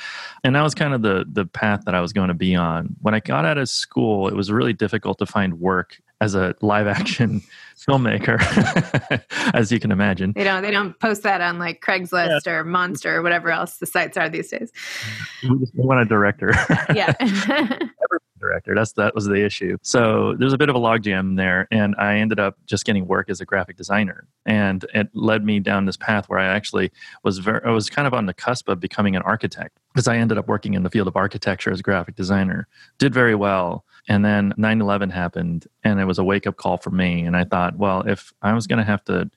And 0.44 0.54
that 0.54 0.62
was 0.62 0.74
kind 0.74 0.94
of 0.94 1.02
the 1.02 1.26
the 1.30 1.46
path 1.46 1.82
that 1.84 1.94
I 1.94 2.00
was 2.00 2.12
going 2.12 2.28
to 2.28 2.34
be 2.34 2.54
on. 2.54 2.94
When 3.00 3.14
I 3.14 3.20
got 3.20 3.44
out 3.44 3.58
of 3.58 3.68
school, 3.68 4.28
it 4.28 4.34
was 4.34 4.50
really 4.50 4.72
difficult 4.72 5.18
to 5.18 5.26
find 5.26 5.60
work 5.60 6.00
as 6.22 6.36
a 6.36 6.54
live 6.60 6.86
action 6.86 7.42
filmmaker, 7.76 8.38
as 9.54 9.72
you 9.72 9.80
can 9.80 9.90
imagine. 9.90 10.32
They 10.36 10.44
don't 10.44 10.62
they 10.62 10.70
don't 10.70 10.98
post 11.00 11.24
that 11.24 11.40
on 11.40 11.58
like 11.58 11.80
Craigslist 11.80 12.46
yeah. 12.46 12.52
or 12.52 12.64
Monster 12.64 13.16
or 13.16 13.22
whatever 13.22 13.50
else 13.50 13.78
the 13.78 13.86
sites 13.86 14.16
are 14.16 14.28
these 14.28 14.48
days. 14.48 14.70
We 15.42 15.58
just 15.58 15.74
want 15.74 16.00
a 16.00 16.04
director. 16.04 16.52
yeah. 16.94 17.12
director. 18.42 18.74
That's 18.74 18.92
that 18.92 19.14
was 19.14 19.24
the 19.26 19.42
issue. 19.42 19.78
So 19.82 20.34
there's 20.38 20.52
a 20.52 20.58
bit 20.58 20.68
of 20.68 20.76
a 20.76 20.78
logjam 20.78 21.36
there, 21.36 21.66
and 21.70 21.94
I 21.96 22.16
ended 22.16 22.38
up 22.38 22.58
just 22.66 22.84
getting 22.84 23.06
work 23.06 23.30
as 23.30 23.40
a 23.40 23.46
graphic 23.46 23.76
designer, 23.76 24.26
and 24.44 24.84
it 24.92 25.08
led 25.14 25.44
me 25.44 25.60
down 25.60 25.86
this 25.86 25.96
path 25.96 26.28
where 26.28 26.38
I 26.38 26.46
actually 26.46 26.92
was 27.22 27.38
very 27.38 27.62
I 27.64 27.70
was 27.70 27.88
kind 27.88 28.06
of 28.06 28.12
on 28.12 28.26
the 28.26 28.34
cusp 28.34 28.68
of 28.68 28.80
becoming 28.80 29.16
an 29.16 29.22
architect 29.22 29.78
because 29.94 30.08
I 30.08 30.16
ended 30.16 30.36
up 30.36 30.48
working 30.48 30.74
in 30.74 30.82
the 30.82 30.90
field 30.90 31.08
of 31.08 31.16
architecture 31.16 31.70
as 31.70 31.80
a 31.80 31.82
graphic 31.82 32.16
designer. 32.16 32.68
Did 32.98 33.14
very 33.14 33.34
well, 33.34 33.84
and 34.08 34.24
then 34.24 34.52
9/11 34.58 35.10
happened, 35.10 35.66
and 35.84 36.00
it 36.00 36.04
was 36.04 36.18
a 36.18 36.24
wake 36.24 36.46
up 36.46 36.56
call 36.56 36.76
for 36.76 36.90
me. 36.90 37.22
And 37.22 37.36
I 37.36 37.44
thought, 37.44 37.78
well, 37.78 38.02
if 38.02 38.32
I 38.42 38.52
was 38.52 38.66
going 38.66 38.80
to 38.80 38.84
have 38.84 39.04
to 39.04 39.30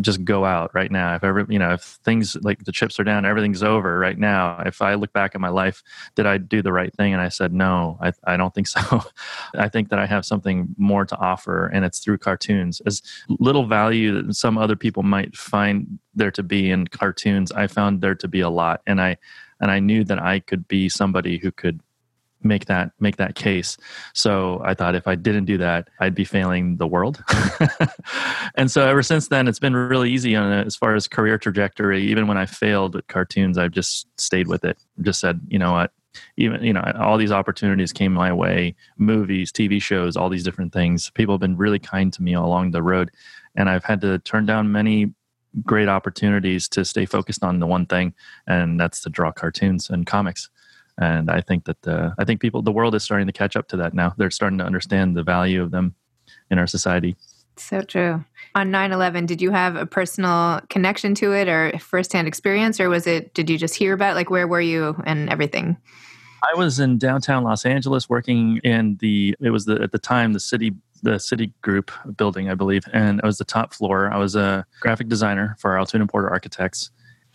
just 0.00 0.24
go 0.24 0.44
out 0.44 0.74
right 0.74 0.90
now. 0.90 1.14
If 1.14 1.24
ever, 1.24 1.46
you 1.48 1.58
know, 1.58 1.72
if 1.74 1.98
things 2.04 2.36
like 2.42 2.64
the 2.64 2.72
chips 2.72 2.98
are 2.98 3.04
down, 3.04 3.24
everything's 3.24 3.62
over 3.62 3.98
right 3.98 4.18
now. 4.18 4.62
If 4.64 4.82
I 4.82 4.94
look 4.94 5.12
back 5.12 5.34
at 5.34 5.40
my 5.40 5.48
life, 5.48 5.82
did 6.14 6.26
I 6.26 6.38
do 6.38 6.62
the 6.62 6.72
right 6.72 6.94
thing? 6.94 7.12
And 7.12 7.22
I 7.22 7.28
said, 7.28 7.52
no, 7.52 7.98
I, 8.00 8.12
I 8.24 8.36
don't 8.36 8.54
think 8.54 8.68
so. 8.68 9.02
I 9.54 9.68
think 9.68 9.88
that 9.90 9.98
I 9.98 10.06
have 10.06 10.24
something 10.24 10.74
more 10.76 11.04
to 11.04 11.16
offer, 11.16 11.66
and 11.66 11.84
it's 11.84 11.98
through 11.98 12.18
cartoons. 12.18 12.80
As 12.86 13.02
little 13.28 13.66
value 13.66 14.22
that 14.22 14.34
some 14.34 14.58
other 14.58 14.76
people 14.76 15.02
might 15.02 15.36
find 15.36 15.98
there 16.14 16.30
to 16.32 16.42
be 16.42 16.70
in 16.70 16.86
cartoons, 16.88 17.52
I 17.52 17.66
found 17.66 18.00
there 18.00 18.14
to 18.16 18.28
be 18.28 18.40
a 18.40 18.50
lot. 18.50 18.82
And 18.86 19.00
I, 19.00 19.16
and 19.60 19.70
I 19.70 19.80
knew 19.80 20.04
that 20.04 20.20
I 20.20 20.40
could 20.40 20.68
be 20.68 20.88
somebody 20.88 21.38
who 21.38 21.50
could 21.50 21.80
make 22.42 22.66
that 22.66 22.92
make 23.00 23.16
that 23.16 23.34
case. 23.34 23.76
So 24.14 24.60
i 24.64 24.74
thought 24.74 24.94
if 24.94 25.06
i 25.06 25.14
didn't 25.14 25.44
do 25.44 25.58
that 25.58 25.88
i'd 26.00 26.14
be 26.14 26.24
failing 26.24 26.76
the 26.76 26.86
world. 26.86 27.22
And 28.54 28.70
so 28.70 28.88
ever 28.88 29.04
since 29.04 29.28
then 29.28 29.46
it's 29.46 29.60
been 29.60 29.76
really 29.76 30.10
easy 30.10 30.34
on 30.34 30.50
as 30.52 30.74
far 30.74 30.96
as 30.96 31.06
career 31.06 31.38
trajectory. 31.38 32.02
Even 32.02 32.26
when 32.26 32.36
i 32.36 32.46
failed 32.46 32.96
at 32.96 33.06
cartoons 33.08 33.58
i've 33.58 33.72
just 33.72 34.06
stayed 34.20 34.48
with 34.48 34.64
it. 34.64 34.78
Just 35.00 35.20
said 35.20 35.40
you 35.48 35.58
know 35.58 35.72
what? 35.72 35.92
Even 36.36 36.62
you 36.64 36.72
know 36.72 36.82
all 36.98 37.18
these 37.18 37.32
opportunities 37.32 37.92
came 37.92 38.12
my 38.12 38.32
way. 38.32 38.74
Movies 38.96 39.52
tv 39.52 39.80
shows 39.80 40.16
all 40.16 40.28
these 40.28 40.44
different 40.44 40.72
things. 40.72 41.10
People 41.10 41.34
have 41.34 41.40
been 41.40 41.56
really 41.56 41.78
kind 41.78 42.12
to 42.12 42.22
me 42.22 42.34
along 42.34 42.70
the 42.70 42.82
road. 42.82 43.10
And 43.56 43.68
i've 43.68 43.84
had 43.84 44.00
to 44.02 44.18
turn 44.20 44.46
down 44.46 44.72
many 44.72 45.12
great 45.64 45.88
opportunities 45.88 46.68
to 46.68 46.84
stay 46.84 47.06
focused 47.06 47.42
on 47.42 47.58
the 47.58 47.66
one 47.66 47.86
thing 47.86 48.14
and 48.46 48.78
that's 48.78 49.00
to 49.00 49.10
draw 49.10 49.32
cartoons 49.32 49.90
and 49.90 50.06
comics 50.06 50.50
and 50.98 51.30
I 51.30 51.40
think 51.40 51.64
that 51.64 51.88
uh, 51.88 52.10
I 52.18 52.24
think 52.24 52.40
people, 52.40 52.62
the 52.62 52.72
world 52.72 52.94
is 52.94 53.02
starting 53.02 53.26
to 53.26 53.32
catch 53.32 53.56
up 53.56 53.68
to 53.68 53.76
that 53.78 53.94
now. 53.94 54.14
They're 54.16 54.30
starting 54.30 54.58
to 54.58 54.64
understand 54.64 55.16
the 55.16 55.22
value 55.22 55.62
of 55.62 55.70
them 55.70 55.94
in 56.50 56.58
our 56.58 56.66
society. 56.66 57.16
So 57.56 57.82
true. 57.82 58.24
On 58.54 58.70
9 58.70 58.92
11, 58.92 59.26
did 59.26 59.40
you 59.40 59.50
have 59.50 59.76
a 59.76 59.86
personal 59.86 60.60
connection 60.68 61.14
to 61.16 61.32
it 61.32 61.48
or 61.48 61.76
firsthand 61.78 62.28
experience, 62.28 62.78
or 62.80 62.88
was 62.88 63.06
it, 63.06 63.34
did 63.34 63.48
you 63.50 63.58
just 63.58 63.74
hear 63.74 63.92
about 63.94 64.12
it? 64.12 64.14
Like, 64.14 64.30
where 64.30 64.46
were 64.46 64.60
you 64.60 65.00
and 65.04 65.28
everything? 65.30 65.76
I 66.42 66.56
was 66.56 66.78
in 66.78 66.98
downtown 66.98 67.42
Los 67.42 67.66
Angeles 67.66 68.08
working 68.08 68.58
in 68.62 68.96
the, 69.00 69.34
it 69.40 69.50
was 69.50 69.64
the, 69.64 69.80
at 69.82 69.90
the 69.90 69.98
time, 69.98 70.32
the 70.32 70.40
city 70.40 70.72
the 71.02 71.18
city 71.18 71.52
group 71.62 71.92
building, 72.16 72.50
I 72.50 72.54
believe, 72.54 72.82
and 72.92 73.20
it 73.20 73.24
was 73.24 73.38
the 73.38 73.44
top 73.44 73.72
floor. 73.72 74.12
I 74.12 74.18
was 74.18 74.34
a 74.34 74.66
graphic 74.80 75.08
designer 75.08 75.56
for 75.58 75.78
Altoon 75.78 76.06
+ 76.06 76.08
Porter 76.08 76.28
Architects, 76.28 76.90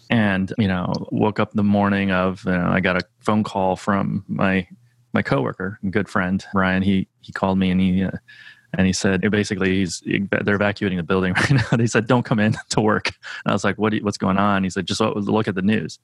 and 0.10 0.54
you 0.58 0.68
know 0.68 0.92
woke 1.12 1.40
up 1.40 1.54
the 1.54 1.64
morning 1.64 2.12
of 2.12 2.44
you 2.46 2.52
know, 2.52 2.70
i 2.70 2.80
got 2.80 2.98
a 2.98 3.02
phone 3.20 3.44
call 3.44 3.76
from 3.76 4.24
my 4.28 4.68
my 5.14 5.22
coworker 5.22 5.80
and 5.82 5.94
good 5.94 6.10
friend 6.10 6.46
ryan. 6.54 6.82
He 6.82 7.08
he 7.22 7.32
called 7.32 7.58
me 7.58 7.70
and 7.70 7.80
he 7.80 8.04
uh, 8.04 8.12
and 8.76 8.88
he 8.88 8.94
said 8.94 9.22
basically 9.30 9.76
he's 9.76 10.02
they're 10.06 10.56
evacuating 10.56 10.98
the 10.98 11.04
building 11.04 11.34
right 11.38 11.52
now. 11.52 11.78
He 11.78 11.88
said 11.88 12.08
don't 12.08 12.24
come 12.24 12.40
in 12.40 12.56
to 12.70 12.82
work. 12.82 13.08
And 13.08 13.52
i 13.52 13.54
was 13.54 13.64
like 13.64 13.78
what 13.78 13.94
you, 13.94 14.04
what's 14.04 14.18
going 14.18 14.38
on? 14.38 14.64
He 14.64 14.70
said 14.70 14.88
just 14.88 15.00
look 15.00 15.48
at 15.48 15.56
the 15.56 15.62
news. 15.62 16.00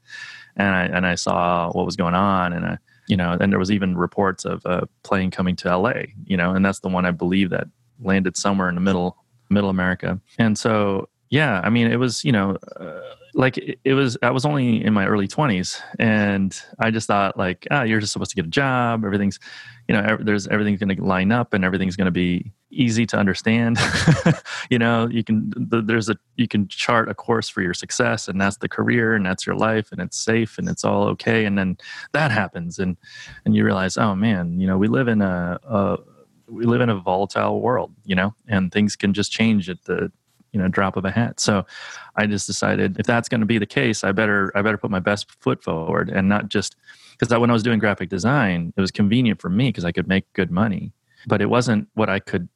And 0.56 0.76
i 0.76 0.84
and 0.84 1.06
i 1.06 1.16
saw 1.16 1.72
what 1.72 1.86
was 1.86 1.96
going 1.96 2.16
on. 2.16 2.54
And 2.54 2.66
i 2.66 2.78
you 3.08 3.18
know 3.18 3.36
and 3.40 3.52
there 3.52 3.60
was 3.60 3.72
even 3.72 3.98
reports 3.98 4.46
of 4.46 4.64
a 4.66 4.88
plane 5.04 5.32
coming 5.32 5.56
to 5.58 5.76
la 5.76 5.94
you 6.26 6.38
know 6.38 6.52
and 6.52 6.64
that's 6.64 6.80
the 6.82 6.90
one 6.90 7.06
i 7.06 7.12
believe 7.12 7.50
that 7.50 7.68
landed 8.00 8.38
somewhere 8.38 8.70
in 8.70 8.76
the 8.76 8.82
middle 8.82 9.18
middle 9.50 9.70
america. 9.70 10.20
And 10.38 10.58
so 10.58 11.10
yeah 11.32 11.62
i 11.64 11.70
mean 11.70 11.92
it 11.92 11.98
was 11.98 12.24
you 12.24 12.32
know 12.32 12.58
uh, 12.80 13.16
like 13.40 13.58
it, 13.58 13.80
it 13.86 13.94
was 13.94 14.18
i 14.22 14.30
was 14.30 14.46
only 14.46 14.84
in 14.84 14.94
my 14.94 15.08
early 15.08 15.28
20s 15.28 15.82
and 15.98 16.62
i 16.80 16.92
just 16.92 17.08
thought 17.08 17.38
like 17.38 17.66
ah 17.72 17.84
you're 17.84 18.02
just 18.02 18.12
supposed 18.12 18.30
to 18.32 18.36
get 18.36 18.46
a 18.46 18.50
job. 18.50 19.06
Everything's 19.06 19.40
you 19.88 19.96
know 19.96 20.18
there's 20.22 20.48
everything's 20.48 20.80
going 20.80 20.96
to 20.96 21.04
line 21.04 21.32
up 21.32 21.54
and 21.54 21.64
everything's 21.66 21.96
going 21.96 22.06
to 22.06 22.12
be 22.12 22.52
easy 22.70 23.06
to 23.08 23.18
understand. 23.18 23.78
You 24.70 24.78
know 24.78 25.08
you 25.08 25.24
can 25.24 25.52
there's 25.56 26.10
a 26.10 26.18
you 26.36 26.48
can 26.48 26.68
chart 26.68 27.10
a 27.10 27.16
course 27.16 27.50
for 27.50 27.64
your 27.64 27.74
success 27.74 28.28
and 28.28 28.40
that's 28.40 28.58
the 28.58 28.70
career 28.70 29.16
and 29.16 29.26
that's 29.26 29.48
your 29.48 29.56
life 29.56 29.92
and 29.92 30.00
it's 30.00 30.24
safe 30.24 30.60
and 30.60 30.70
it's 30.70 30.84
all 30.84 31.06
okay 31.08 31.46
and 31.46 31.58
then 31.58 31.78
that 32.12 32.30
happens 32.30 32.78
and 32.78 32.96
and 33.46 33.56
you 33.56 33.66
realize 33.66 33.98
oh 33.98 34.14
man 34.14 34.60
you 34.60 34.68
know 34.68 34.78
we 34.78 34.88
live 34.88 35.08
in 35.08 35.24
a, 35.24 35.60
a 35.64 35.98
we 36.48 36.66
live 36.66 36.82
in 36.82 36.90
a 36.90 37.00
volatile 37.00 37.62
world 37.62 37.92
you 38.06 38.16
know 38.16 38.36
and 38.48 38.72
things 38.72 38.96
can 38.96 39.12
just 39.12 39.32
change 39.32 39.72
at 39.72 39.84
the 39.86 40.12
you 40.52 40.60
know 40.60 40.68
drop 40.68 40.98
of 40.98 41.06
a 41.06 41.12
hat. 41.12 41.40
So 41.40 41.66
i 42.16 42.26
just 42.26 42.48
decided 42.48 43.00
if 43.00 43.06
that's 43.06 43.30
going 43.30 43.42
to 43.42 43.48
be 43.48 43.58
the 43.58 43.66
case 43.66 44.04
i 44.04 44.12
better 44.12 44.52
i 44.56 44.62
better 44.62 44.78
put 44.78 44.92
my 44.92 45.00
best 45.00 45.32
foot 45.42 45.64
forward 45.64 46.10
and 46.10 46.28
not 46.28 46.50
just 46.50 46.76
because 47.12 47.36
when 47.38 47.50
i 47.50 47.54
was 47.54 47.64
doing 47.64 47.80
graphic 47.80 48.10
design 48.10 48.74
it 48.76 48.82
was 48.82 48.92
convenient 48.92 49.42
for 49.42 49.50
me 49.50 49.70
because 49.70 49.86
i 49.86 49.92
could 49.92 50.08
make 50.08 50.32
good 50.34 50.52
money 50.52 50.92
but 51.28 51.42
it 51.42 51.50
wasn't 51.50 51.88
what 51.94 52.10
i 52.10 52.20
could 52.20 52.48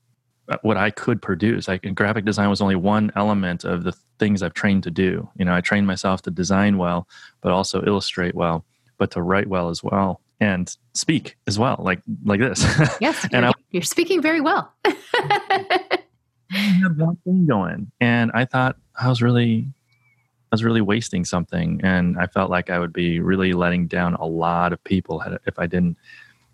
what 0.61 0.77
i 0.77 0.89
could 0.89 1.21
produce. 1.21 1.67
Like 1.67 1.95
graphic 1.95 2.25
design 2.25 2.49
was 2.49 2.61
only 2.61 2.75
one 2.75 3.11
element 3.15 3.63
of 3.63 3.83
the 3.83 3.93
things 4.19 4.43
i've 4.43 4.53
trained 4.53 4.83
to 4.83 4.91
do. 4.91 5.29
You 5.37 5.45
know 5.45 5.53
i 5.53 5.61
trained 5.61 5.87
myself 5.87 6.21
to 6.23 6.31
design 6.31 6.77
well 6.77 7.07
but 7.41 7.51
also 7.51 7.83
illustrate 7.85 8.35
well 8.35 8.65
but 8.97 9.11
to 9.11 9.21
write 9.21 9.47
well 9.47 9.69
as 9.69 9.83
well 9.83 10.21
and 10.39 10.75
speak 10.93 11.37
as 11.47 11.57
well 11.57 11.77
like 11.79 12.01
like 12.25 12.39
this. 12.39 12.63
Yes 12.99 13.23
and 13.31 13.43
you're, 13.43 13.45
I, 13.45 13.53
you're 13.71 13.83
speaking 13.83 14.21
very 14.21 14.41
well 14.41 14.73
had 16.57 16.97
one 16.97 17.17
thing 17.23 17.45
going, 17.45 17.91
and 17.99 18.31
I 18.33 18.45
thought 18.45 18.77
I 18.99 19.09
was 19.09 19.21
really, 19.21 19.67
I 20.51 20.53
was 20.53 20.63
really 20.63 20.81
wasting 20.81 21.25
something, 21.25 21.81
and 21.83 22.17
I 22.17 22.27
felt 22.27 22.49
like 22.49 22.69
I 22.69 22.79
would 22.79 22.93
be 22.93 23.19
really 23.19 23.53
letting 23.53 23.87
down 23.87 24.15
a 24.15 24.25
lot 24.25 24.73
of 24.73 24.83
people 24.83 25.23
if 25.45 25.59
I 25.59 25.67
didn't 25.67 25.97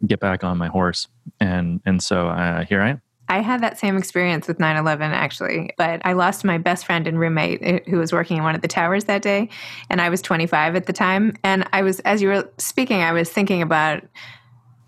get 0.06 0.20
back 0.20 0.44
on 0.44 0.58
my 0.58 0.68
horse, 0.68 1.08
and 1.40 1.82
and 1.86 2.02
so 2.02 2.28
uh, 2.28 2.66
here 2.66 2.82
I 2.82 2.90
am. 2.92 3.02
I 3.30 3.42
had 3.42 3.62
that 3.62 3.78
same 3.78 3.96
experience 3.96 4.48
with 4.48 4.60
9 4.60 4.76
11, 4.76 5.12
actually, 5.12 5.70
but 5.78 6.02
I 6.04 6.14
lost 6.14 6.44
my 6.44 6.58
best 6.58 6.86
friend 6.86 7.08
and 7.08 7.20
roommate 7.20 7.60
eh, 7.62 7.80
who 7.88 8.00
was 8.00 8.12
working 8.12 8.38
in 8.38 8.44
one 8.44 8.56
of 8.56 8.62
the 8.62 8.68
towers 8.68 9.06
that 9.06 9.22
day. 9.22 9.50
And 9.90 10.02
I 10.02 10.10
was 10.10 10.22
25 10.24 10.76
at 10.76 10.88
the 10.88 10.94
time. 10.94 11.36
And 11.44 11.70
I 11.72 11.84
was, 11.84 12.00
as 12.02 12.24
you 12.24 12.30
were 12.30 12.50
speaking, 12.58 13.02
I 13.02 13.12
was 13.12 13.30
thinking 13.30 13.62
about 13.62 14.04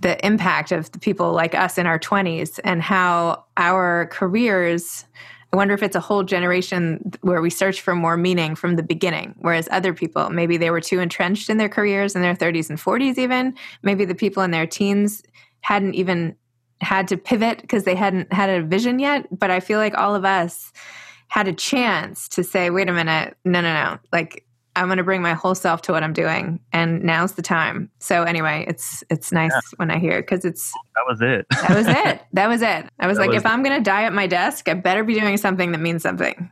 the 0.01 0.23
impact 0.25 0.71
of 0.71 0.91
the 0.91 0.99
people 0.99 1.31
like 1.31 1.55
us 1.55 1.77
in 1.77 1.85
our 1.85 1.99
20s 1.99 2.59
and 2.63 2.81
how 2.81 3.45
our 3.57 4.07
careers 4.07 5.05
I 5.53 5.57
wonder 5.57 5.73
if 5.73 5.83
it's 5.83 5.97
a 5.97 6.01
whole 6.01 6.23
generation 6.23 7.11
where 7.21 7.41
we 7.41 7.49
search 7.49 7.81
for 7.81 7.93
more 7.93 8.15
meaning 8.15 8.55
from 8.55 8.77
the 8.77 8.83
beginning, 8.83 9.35
whereas 9.39 9.67
other 9.69 9.93
people, 9.93 10.29
maybe 10.29 10.55
they 10.55 10.71
were 10.71 10.79
too 10.79 11.01
entrenched 11.01 11.49
in 11.49 11.57
their 11.57 11.67
careers 11.67 12.15
in 12.15 12.21
their 12.21 12.35
30s 12.35 12.69
and 12.69 12.79
40s, 12.79 13.17
even. 13.17 13.53
Maybe 13.83 14.05
the 14.05 14.15
people 14.15 14.43
in 14.43 14.51
their 14.51 14.65
teens 14.65 15.23
hadn't 15.59 15.93
even 15.95 16.37
had 16.79 17.07
to 17.09 17.17
pivot 17.17 17.61
because 17.61 17.83
they 17.83 17.95
hadn't 17.95 18.31
had 18.31 18.49
a 18.49 18.65
vision 18.65 18.97
yet. 18.97 19.27
But 19.37 19.51
I 19.51 19.59
feel 19.59 19.77
like 19.77 19.97
all 19.97 20.15
of 20.15 20.23
us 20.23 20.71
had 21.27 21.49
a 21.49 21.53
chance 21.53 22.29
to 22.29 22.45
say, 22.45 22.69
wait 22.69 22.89
a 22.89 22.93
minute, 22.93 23.35
no, 23.43 23.59
no, 23.59 23.73
no. 23.73 23.99
Like, 24.13 24.45
I'm 24.75 24.85
going 24.85 24.97
to 24.97 25.03
bring 25.03 25.21
my 25.21 25.33
whole 25.33 25.55
self 25.55 25.81
to 25.83 25.91
what 25.91 26.03
I'm 26.03 26.13
doing, 26.13 26.59
and 26.71 27.03
now's 27.03 27.33
the 27.33 27.41
time. 27.41 27.89
So 27.99 28.23
anyway, 28.23 28.65
it's 28.67 29.03
it's 29.09 29.31
nice 29.31 29.51
yeah. 29.51 29.59
when 29.75 29.91
I 29.91 29.99
hear 29.99 30.19
it 30.19 30.21
because 30.23 30.45
it's 30.45 30.71
that 30.95 31.03
was 31.07 31.21
it. 31.21 31.45
that 31.49 31.75
was 31.75 31.87
it. 31.87 32.21
That 32.33 32.47
was 32.47 32.61
it. 32.61 32.85
I 32.99 33.07
was 33.07 33.17
that 33.17 33.23
like, 33.23 33.31
was 33.31 33.41
if 33.41 33.45
I'm 33.45 33.63
going 33.63 33.75
to 33.75 33.83
die 33.83 34.03
at 34.03 34.13
my 34.13 34.27
desk, 34.27 34.69
I 34.69 34.73
better 34.73 35.03
be 35.03 35.19
doing 35.19 35.37
something 35.37 35.73
that 35.73 35.79
means 35.79 36.01
something. 36.01 36.49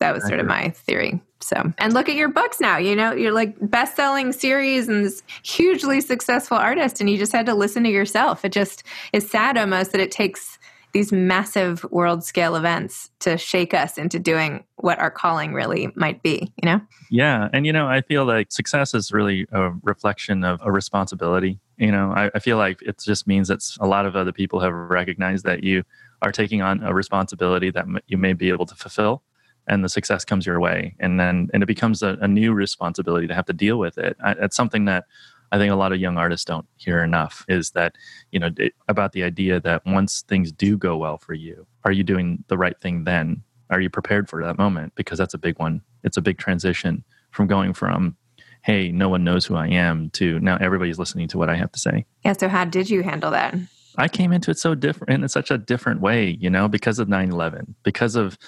That 0.00 0.14
was 0.14 0.26
sort 0.26 0.40
of 0.40 0.46
my 0.46 0.70
theory. 0.70 1.20
So, 1.40 1.72
and 1.78 1.92
look 1.92 2.08
at 2.08 2.14
your 2.14 2.28
books 2.28 2.60
now. 2.60 2.78
You 2.78 2.96
know, 2.96 3.12
you're 3.12 3.32
like 3.32 3.56
best-selling 3.60 4.32
series 4.32 4.88
and 4.88 5.04
this 5.04 5.22
hugely 5.42 6.00
successful 6.00 6.56
artist, 6.56 7.00
and 7.00 7.10
you 7.10 7.18
just 7.18 7.32
had 7.32 7.46
to 7.46 7.54
listen 7.54 7.84
to 7.84 7.90
yourself. 7.90 8.44
It 8.44 8.52
just 8.52 8.82
is 9.12 9.28
sad 9.28 9.56
almost 9.56 9.92
that 9.92 10.00
it 10.00 10.10
takes 10.10 10.57
these 10.92 11.12
massive 11.12 11.84
world 11.90 12.24
scale 12.24 12.56
events 12.56 13.10
to 13.20 13.36
shake 13.36 13.74
us 13.74 13.98
into 13.98 14.18
doing 14.18 14.64
what 14.76 14.98
our 14.98 15.10
calling 15.10 15.52
really 15.52 15.90
might 15.94 16.22
be, 16.22 16.52
you 16.62 16.66
know? 16.66 16.80
Yeah. 17.10 17.48
And, 17.52 17.66
you 17.66 17.72
know, 17.72 17.86
I 17.86 18.00
feel 18.00 18.24
like 18.24 18.50
success 18.50 18.94
is 18.94 19.12
really 19.12 19.46
a 19.52 19.70
reflection 19.82 20.44
of 20.44 20.60
a 20.62 20.72
responsibility. 20.72 21.60
You 21.76 21.92
know, 21.92 22.12
I, 22.12 22.30
I 22.34 22.38
feel 22.38 22.56
like 22.56 22.80
it 22.82 22.98
just 22.98 23.26
means 23.26 23.48
that 23.48 23.62
a 23.80 23.86
lot 23.86 24.06
of 24.06 24.16
other 24.16 24.32
people 24.32 24.60
have 24.60 24.72
recognized 24.72 25.44
that 25.44 25.62
you 25.62 25.84
are 26.22 26.32
taking 26.32 26.62
on 26.62 26.82
a 26.82 26.94
responsibility 26.94 27.70
that 27.70 27.86
you 28.06 28.16
may 28.16 28.32
be 28.32 28.48
able 28.48 28.66
to 28.66 28.74
fulfill 28.74 29.22
and 29.68 29.84
the 29.84 29.88
success 29.88 30.24
comes 30.24 30.46
your 30.46 30.58
way 30.58 30.94
and 30.98 31.20
then 31.20 31.48
and 31.52 31.62
it 31.62 31.66
becomes 31.66 32.02
a, 32.02 32.16
a 32.20 32.26
new 32.26 32.52
responsibility 32.52 33.26
to 33.26 33.34
have 33.34 33.46
to 33.46 33.52
deal 33.52 33.78
with 33.78 33.98
it 33.98 34.16
I, 34.24 34.32
it's 34.32 34.56
something 34.56 34.86
that 34.86 35.04
I 35.52 35.58
think 35.58 35.72
a 35.72 35.76
lot 35.76 35.92
of 35.92 36.00
young 36.00 36.18
artists 36.18 36.44
don't 36.44 36.66
hear 36.76 37.02
enough 37.02 37.44
is 37.48 37.70
that, 37.70 37.96
you 38.32 38.38
know, 38.38 38.50
about 38.88 39.12
the 39.12 39.22
idea 39.22 39.60
that 39.60 39.82
once 39.86 40.22
things 40.22 40.52
do 40.52 40.76
go 40.76 40.96
well 40.96 41.18
for 41.18 41.34
you, 41.34 41.66
are 41.84 41.92
you 41.92 42.04
doing 42.04 42.44
the 42.48 42.58
right 42.58 42.78
thing 42.80 43.04
then? 43.04 43.42
Are 43.70 43.80
you 43.80 43.90
prepared 43.90 44.28
for 44.28 44.42
that 44.42 44.58
moment? 44.58 44.94
Because 44.94 45.18
that's 45.18 45.34
a 45.34 45.38
big 45.38 45.58
one. 45.58 45.82
It's 46.04 46.16
a 46.16 46.22
big 46.22 46.38
transition 46.38 47.04
from 47.30 47.46
going 47.46 47.74
from, 47.74 48.16
hey, 48.62 48.90
no 48.90 49.08
one 49.08 49.24
knows 49.24 49.46
who 49.46 49.56
I 49.56 49.68
am 49.68 50.10
to 50.10 50.38
now 50.40 50.56
everybody's 50.60 50.98
listening 50.98 51.28
to 51.28 51.38
what 51.38 51.48
I 51.48 51.56
have 51.56 51.72
to 51.72 51.80
say. 51.80 52.04
Yeah. 52.24 52.32
So, 52.32 52.48
how 52.48 52.64
did 52.64 52.90
you 52.90 53.02
handle 53.02 53.30
that? 53.30 53.54
I 53.96 54.08
came 54.08 54.32
into 54.32 54.50
it 54.50 54.58
so 54.58 54.74
different 54.74 55.22
in 55.22 55.28
such 55.28 55.50
a 55.50 55.58
different 55.58 56.00
way, 56.00 56.36
you 56.40 56.48
know, 56.48 56.68
because 56.68 56.98
of 56.98 57.08
9 57.08 57.30
11, 57.30 57.74
because 57.82 58.14
of, 58.14 58.38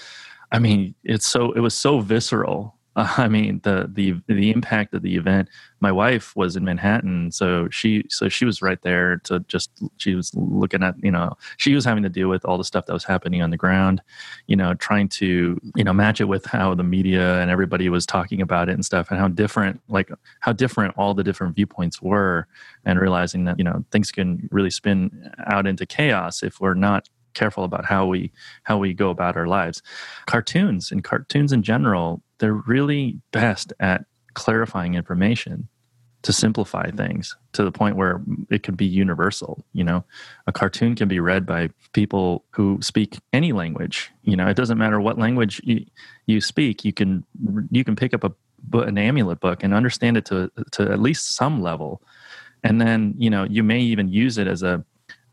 I 0.52 0.58
mean, 0.58 0.94
it's 1.02 1.26
so, 1.26 1.52
it 1.52 1.60
was 1.60 1.74
so 1.74 2.00
visceral 2.00 2.76
I 2.96 3.28
mean, 3.28 3.60
the 3.62 3.88
the 3.92 4.14
the 4.26 4.50
impact 4.50 4.94
of 4.94 5.02
the 5.02 5.14
event. 5.16 5.48
My 5.78 5.92
wife 5.92 6.34
was 6.34 6.56
in 6.56 6.64
Manhattan, 6.64 7.30
so 7.30 7.68
she 7.70 8.04
so 8.08 8.28
she 8.28 8.44
was 8.44 8.62
right 8.62 8.82
there 8.82 9.18
to 9.24 9.40
just 9.46 9.70
she 9.98 10.14
was 10.16 10.34
looking 10.34 10.82
at 10.82 10.96
you 11.02 11.12
know 11.12 11.36
she 11.56 11.74
was 11.74 11.84
having 11.84 12.02
to 12.02 12.08
deal 12.08 12.28
with 12.28 12.44
all 12.44 12.58
the 12.58 12.64
stuff 12.64 12.86
that 12.86 12.92
was 12.92 13.04
happening 13.04 13.42
on 13.42 13.50
the 13.50 13.56
ground, 13.56 14.02
you 14.48 14.56
know, 14.56 14.74
trying 14.74 15.08
to 15.10 15.60
you 15.76 15.84
know 15.84 15.92
match 15.92 16.20
it 16.20 16.24
with 16.24 16.44
how 16.46 16.74
the 16.74 16.82
media 16.82 17.40
and 17.40 17.50
everybody 17.50 17.88
was 17.88 18.04
talking 18.04 18.42
about 18.42 18.68
it 18.68 18.72
and 18.72 18.84
stuff, 18.84 19.10
and 19.10 19.20
how 19.20 19.28
different 19.28 19.80
like 19.88 20.10
how 20.40 20.52
different 20.52 20.92
all 20.98 21.14
the 21.14 21.24
different 21.24 21.54
viewpoints 21.54 22.02
were, 22.02 22.48
and 22.84 23.00
realizing 23.00 23.44
that 23.44 23.56
you 23.56 23.64
know 23.64 23.84
things 23.92 24.10
can 24.10 24.48
really 24.50 24.70
spin 24.70 25.30
out 25.46 25.66
into 25.66 25.86
chaos 25.86 26.42
if 26.42 26.60
we're 26.60 26.74
not 26.74 27.08
careful 27.40 27.64
about 27.64 27.84
how 27.86 28.02
we 28.06 28.30
how 28.64 28.76
we 28.78 28.92
go 28.92 29.08
about 29.10 29.36
our 29.36 29.46
lives. 29.46 29.82
Cartoons 30.26 30.92
and 30.92 31.02
cartoons 31.02 31.52
in 31.52 31.62
general 31.62 32.22
they're 32.38 32.62
really 32.74 33.18
best 33.32 33.72
at 33.80 34.04
clarifying 34.34 34.94
information 34.94 35.68
to 36.22 36.32
simplify 36.34 36.90
things 36.90 37.34
to 37.52 37.64
the 37.64 37.72
point 37.72 37.96
where 37.96 38.20
it 38.50 38.62
can 38.62 38.74
be 38.74 38.84
universal 38.84 39.64
you 39.72 39.82
know? 39.82 40.04
A 40.46 40.52
cartoon 40.52 40.94
can 40.94 41.08
be 41.08 41.18
read 41.18 41.46
by 41.46 41.70
people 41.94 42.44
who 42.50 42.78
speak 42.82 43.18
any 43.32 43.52
language 43.52 44.10
you 44.22 44.36
know? 44.36 44.46
It 44.46 44.56
doesn't 44.56 44.78
matter 44.78 45.00
what 45.00 45.18
language 45.18 45.62
you, 45.64 45.86
you 46.26 46.40
speak 46.42 46.84
you 46.84 46.92
can 46.92 47.24
you 47.70 47.84
can 47.84 47.96
pick 47.96 48.12
up 48.12 48.24
a 48.24 48.32
an 48.74 48.98
amulet 48.98 49.40
book 49.40 49.64
and 49.64 49.72
understand 49.72 50.18
it 50.18 50.26
to 50.26 50.50
to 50.72 50.82
at 50.92 51.00
least 51.00 51.34
some 51.34 51.62
level. 51.62 52.02
And 52.62 52.78
then 52.78 53.14
you 53.16 53.30
know 53.30 53.44
you 53.44 53.62
may 53.62 53.80
even 53.80 54.08
use 54.08 54.36
it 54.36 54.46
as 54.46 54.62
a 54.62 54.84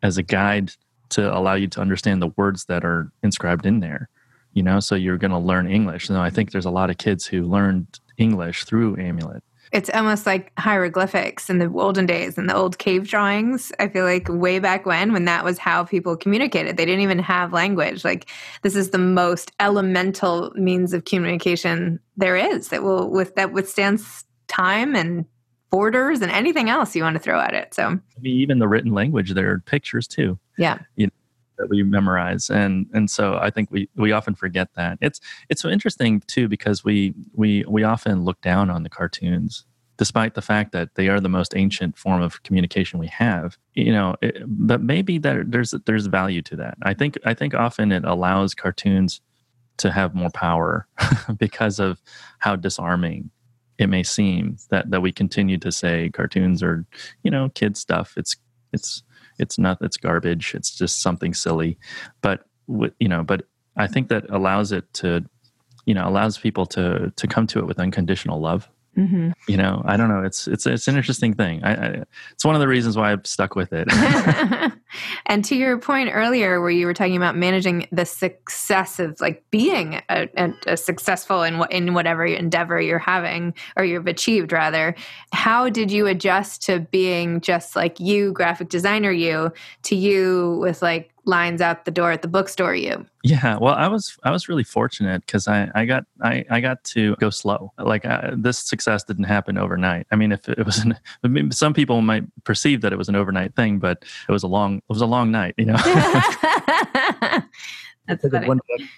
as 0.02 0.18
a 0.18 0.24
guide 0.24 0.72
to 1.10 1.36
allow 1.36 1.54
you 1.54 1.68
to 1.68 1.82
understand 1.82 2.22
the 2.22 2.32
words 2.38 2.66
that 2.66 2.84
are 2.84 3.12
inscribed 3.24 3.66
in 3.66 3.80
there 3.80 4.10
you 4.58 4.64
know? 4.64 4.80
So 4.80 4.96
you're 4.96 5.20
going 5.20 5.32
to 5.32 5.38
learn 5.38 5.70
english. 5.70 6.10
And 6.10 6.18
i 6.18 6.32
think 6.32 6.52
there's 6.52 6.66
a 6.66 6.72
lot 6.72 6.90
of 6.90 6.98
kids 6.98 7.26
who 7.26 7.44
learned 7.44 8.00
english 8.18 8.66
through 8.66 8.98
amulet. 8.98 9.44
It's 9.72 9.90
almost 9.90 10.26
like 10.26 10.58
hieroglyphics 10.58 11.50
in 11.50 11.60
the 11.60 11.70
olden 11.70 12.06
days 12.06 12.38
and 12.38 12.50
the 12.50 12.56
old 12.56 12.78
cave 12.78 13.06
drawings. 13.08 13.72
I 13.80 13.90
feel 13.90 14.06
like 14.06 14.28
way 14.30 14.60
back 14.60 14.86
when 14.86 15.12
when 15.12 15.26
that 15.26 15.44
was 15.44 15.58
how 15.58 15.84
people 15.84 16.16
communicated. 16.16 16.78
They 16.78 16.86
didn't 16.86 17.02
even 17.02 17.20
have 17.20 17.52
language. 17.52 18.06
Like 18.06 18.30
this 18.62 18.76
is 18.76 18.90
the 18.90 18.98
most 18.98 19.52
elemental 19.60 20.52
means 20.56 20.94
of 20.94 21.06
communication 21.06 22.00
there 22.16 22.38
is 22.38 22.70
that 22.70 22.82
will 22.82 23.12
with 23.12 23.36
that 23.36 23.52
withstands 23.52 24.24
time 24.48 24.96
and 24.96 25.26
borders 25.70 26.22
and 26.22 26.32
anything 26.32 26.70
else 26.70 26.96
you 26.96 27.04
want 27.04 27.16
to 27.16 27.20
throw 27.20 27.40
at 27.40 27.54
it 27.54 27.74
so. 27.74 27.88
I 27.88 28.20
mean, 28.20 28.40
even 28.40 28.60
the 28.60 28.68
written 28.68 28.94
language 28.94 29.32
there 29.34 29.52
are 29.52 29.60
pictures 29.60 30.08
too. 30.08 30.40
Yeah. 30.58 30.80
You 30.96 31.08
know, 31.08 31.12
that 31.58 31.70
we 31.70 31.82
memorize 31.84 32.50
and 32.52 32.86
and 32.94 33.10
so 33.10 33.36
i 33.38 33.50
think 33.50 33.72
we 33.72 33.90
we 33.96 34.12
often 34.12 34.36
forget 34.36 34.70
that. 34.76 34.98
It's 35.02 35.20
it's 35.50 35.62
so 35.62 35.70
interesting 35.70 36.22
too 36.28 36.48
because 36.48 36.84
we 36.84 37.14
we 37.34 37.66
we 37.68 37.84
often 37.84 38.24
look 38.24 38.40
down 38.42 38.70
on 38.70 38.84
the 38.84 38.90
cartoons 38.90 39.66
despite 39.98 40.36
the 40.36 40.42
fact 40.44 40.72
that 40.74 40.94
they 40.94 41.08
are 41.10 41.20
the 41.20 41.30
most 41.30 41.56
ancient 41.56 41.98
form 41.98 42.22
of 42.22 42.44
communication 42.44 43.00
we 43.00 43.08
have 43.08 43.58
you 43.74 43.92
know 43.92 44.16
it, 44.22 44.38
but 44.46 44.82
maybe 44.82 45.18
that 45.18 45.52
there's 45.52 45.74
there's 45.86 46.06
value 46.06 46.42
to 46.44 46.56
that. 46.56 46.78
I 46.84 46.94
think 46.94 47.18
i 47.26 47.34
think 47.34 47.54
often 47.54 47.92
it 47.92 48.06
allows 48.06 48.54
cartoons 48.54 49.22
to 49.78 49.92
have 49.92 50.16
more 50.16 50.32
power 50.32 50.88
because 51.38 51.80
of 51.80 52.02
how 52.40 52.56
disarming 52.56 53.30
it 53.78 53.88
may 53.88 54.04
seem 54.04 54.58
that 54.70 54.90
that 54.90 55.02
we 55.02 55.12
continue 55.12 55.58
to 55.60 55.72
say 55.72 56.10
cartoons 56.10 56.64
are 56.64 56.86
you 57.24 57.32
know 57.32 57.50
kid 57.50 57.78
stuff. 57.78 58.14
It's 58.18 58.36
it's 58.74 59.04
it's 59.40 59.58
not 59.60 59.78
it's 59.82 59.98
garbage. 59.98 60.56
It's 60.56 60.76
just 60.76 61.02
something 61.02 61.34
silly. 61.34 61.78
But 62.22 62.48
you 63.00 63.08
know 63.08 63.24
but 63.24 63.44
i 63.78 63.88
think 63.88 64.10
that 64.10 64.30
allows 64.30 64.72
it 64.72 64.92
to 64.94 65.24
you 65.86 65.94
know 65.94 66.08
allows 66.08 66.38
people 66.38 66.66
to 66.66 67.12
to 67.16 67.28
come 67.28 67.48
to 67.48 67.60
it 67.60 67.66
with 67.66 67.80
unconditional 67.80 68.40
love 68.40 68.70
Mm-hmm. 68.98 69.32
You 69.48 69.58
know, 69.58 69.84
I 69.86 69.96
don't 69.96 70.10
know. 70.10 70.24
It's 70.24 70.48
it's 70.48 70.66
it's 70.66 70.88
an 70.88 70.98
interesting 70.98 71.36
thing. 71.36 71.64
I, 71.64 71.74
I, 71.74 72.04
it's 72.32 72.44
one 72.44 72.56
of 72.56 72.62
the 72.62 72.68
reasons 72.68 72.98
why 72.98 73.12
I've 73.12 73.28
stuck 73.28 73.56
with 73.56 73.72
it. 73.72 73.88
and 75.28 75.46
to 75.46 75.56
your 75.56 75.78
point 75.78 76.10
earlier, 76.12 76.60
where 76.62 76.72
you 76.72 76.88
were 76.88 76.96
talking 76.96 77.16
about 77.16 77.38
managing 77.38 77.88
the 77.92 78.06
success 78.06 78.98
of 79.00 79.22
like 79.22 79.44
being 79.52 80.02
a, 80.10 80.28
a, 80.36 80.54
a 80.66 80.78
successful 80.78 81.44
in 81.44 81.60
what 81.60 81.72
in 81.72 81.94
whatever 81.94 82.26
endeavor 82.26 82.82
you're 82.82 82.98
having 82.98 83.54
or 83.76 83.86
you've 83.86 84.08
achieved, 84.08 84.52
rather, 84.52 84.96
how 85.32 85.70
did 85.70 85.92
you 85.92 86.08
adjust 86.08 86.64
to 86.64 86.80
being 86.80 87.40
just 87.40 87.76
like 87.76 88.00
you, 88.00 88.34
graphic 88.34 88.70
designer, 88.70 89.12
you, 89.12 89.52
to 89.84 89.96
you 89.96 90.58
with 90.60 90.82
like 90.82 91.12
lines 91.28 91.62
out 91.62 91.86
the 91.86 91.92
door 91.92 92.12
at 92.12 92.22
the 92.22 92.28
bookstore 92.28 92.76
you. 92.76 93.06
Yeah 93.24 93.58
well 93.58 93.74
i 93.74 93.88
was 93.88 94.18
i 94.24 94.32
was 94.32 94.48
really 94.48 94.64
fortunate 94.64 95.26
because 95.26 95.48
I, 95.48 95.70
I 95.76 95.86
got 95.86 96.06
I, 96.22 96.46
I 96.50 96.62
got 96.62 96.84
to 96.86 97.16
go 97.18 97.30
slow. 97.30 97.74
Like 97.78 98.06
uh, 98.06 98.32
this 98.36 98.58
success 98.58 99.04
didn't 99.04 99.26
happen 99.26 99.58
overnight. 99.58 100.08
I 100.12 100.16
mean 100.16 100.32
if 100.32 100.48
it 100.48 100.66
was 100.66 100.80
an 100.80 100.98
I 101.24 101.28
mean, 101.28 101.52
some 101.52 101.74
people 101.74 102.02
might 102.02 102.24
perceive 102.46 102.82
that 102.82 102.94
it 102.94 102.98
was 102.98 103.10
an 103.10 103.16
overnight 103.16 103.56
thing 103.56 103.80
but 103.80 104.04
it 104.28 104.32
was 104.32 104.44
a 104.44 104.48
long 104.48 104.78
it 104.78 104.90
was 104.90 105.02
a 105.02 105.06
long 105.06 105.32
night 105.32 105.56
you 105.58 105.66
know? 105.66 105.76
That's 108.08 108.26
funny 108.30 108.90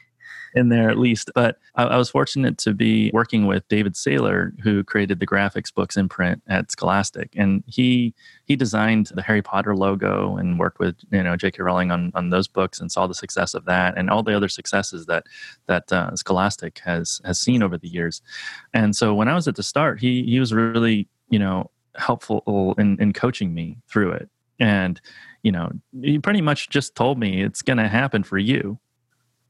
in 0.53 0.69
there 0.69 0.89
at 0.89 0.97
least. 0.97 1.31
But 1.35 1.57
I, 1.75 1.83
I, 1.83 1.97
was 1.97 2.09
fortunate 2.09 2.57
to 2.59 2.73
be 2.73 3.11
working 3.13 3.45
with 3.45 3.67
David 3.67 3.93
Saylor, 3.93 4.59
who 4.61 4.83
created 4.83 5.19
the 5.19 5.27
Graphix 5.27 5.73
books 5.73 5.97
imprint 5.97 6.41
at 6.47 6.71
Scholastic, 6.71 7.33
and 7.35 7.63
he 7.67 8.13
he 8.45 8.55
designed 8.55 9.11
the 9.13 9.21
Harry 9.21 9.41
Potter 9.41 9.75
logo 9.75 10.37
and 10.37 10.59
worked 10.59 10.79
with 10.79 10.95
you 11.11 11.23
know 11.23 11.35
J.K. 11.35 11.61
Rowling 11.61 11.91
on 11.91 12.11
on 12.15 12.29
those 12.29 12.47
books 12.47 12.79
and 12.79 12.91
saw 12.91 13.07
the 13.07 13.13
success 13.13 13.53
of 13.53 13.65
that 13.65 13.97
and 13.97 14.09
all 14.09 14.23
the 14.23 14.35
other 14.35 14.49
successes 14.49 15.05
that 15.05 15.25
that 15.67 15.91
uh, 15.91 16.15
Scholastic 16.15 16.79
has 16.79 17.21
has 17.25 17.39
seen 17.39 17.63
over 17.63 17.77
the 17.77 17.89
years. 17.89 18.21
And 18.73 18.95
so 18.95 19.13
when 19.13 19.27
I 19.27 19.35
was 19.35 19.47
at 19.47 19.55
the 19.55 19.63
start, 19.63 19.99
he 19.99 20.23
he 20.23 20.39
was 20.39 20.53
really 20.53 21.07
you 21.29 21.39
know 21.39 21.69
helpful 21.95 22.75
in 22.77 22.99
in 23.01 23.13
coaching 23.13 23.53
me 23.53 23.77
through 23.87 24.11
it 24.11 24.29
and 24.59 25.01
you 25.43 25.51
know 25.51 25.71
he 26.01 26.19
pretty 26.19 26.41
much 26.41 26.69
just 26.69 26.95
told 26.95 27.17
me 27.17 27.41
it's 27.41 27.61
going 27.61 27.77
to 27.77 27.87
happen 27.87 28.23
for 28.23 28.37
you 28.37 28.79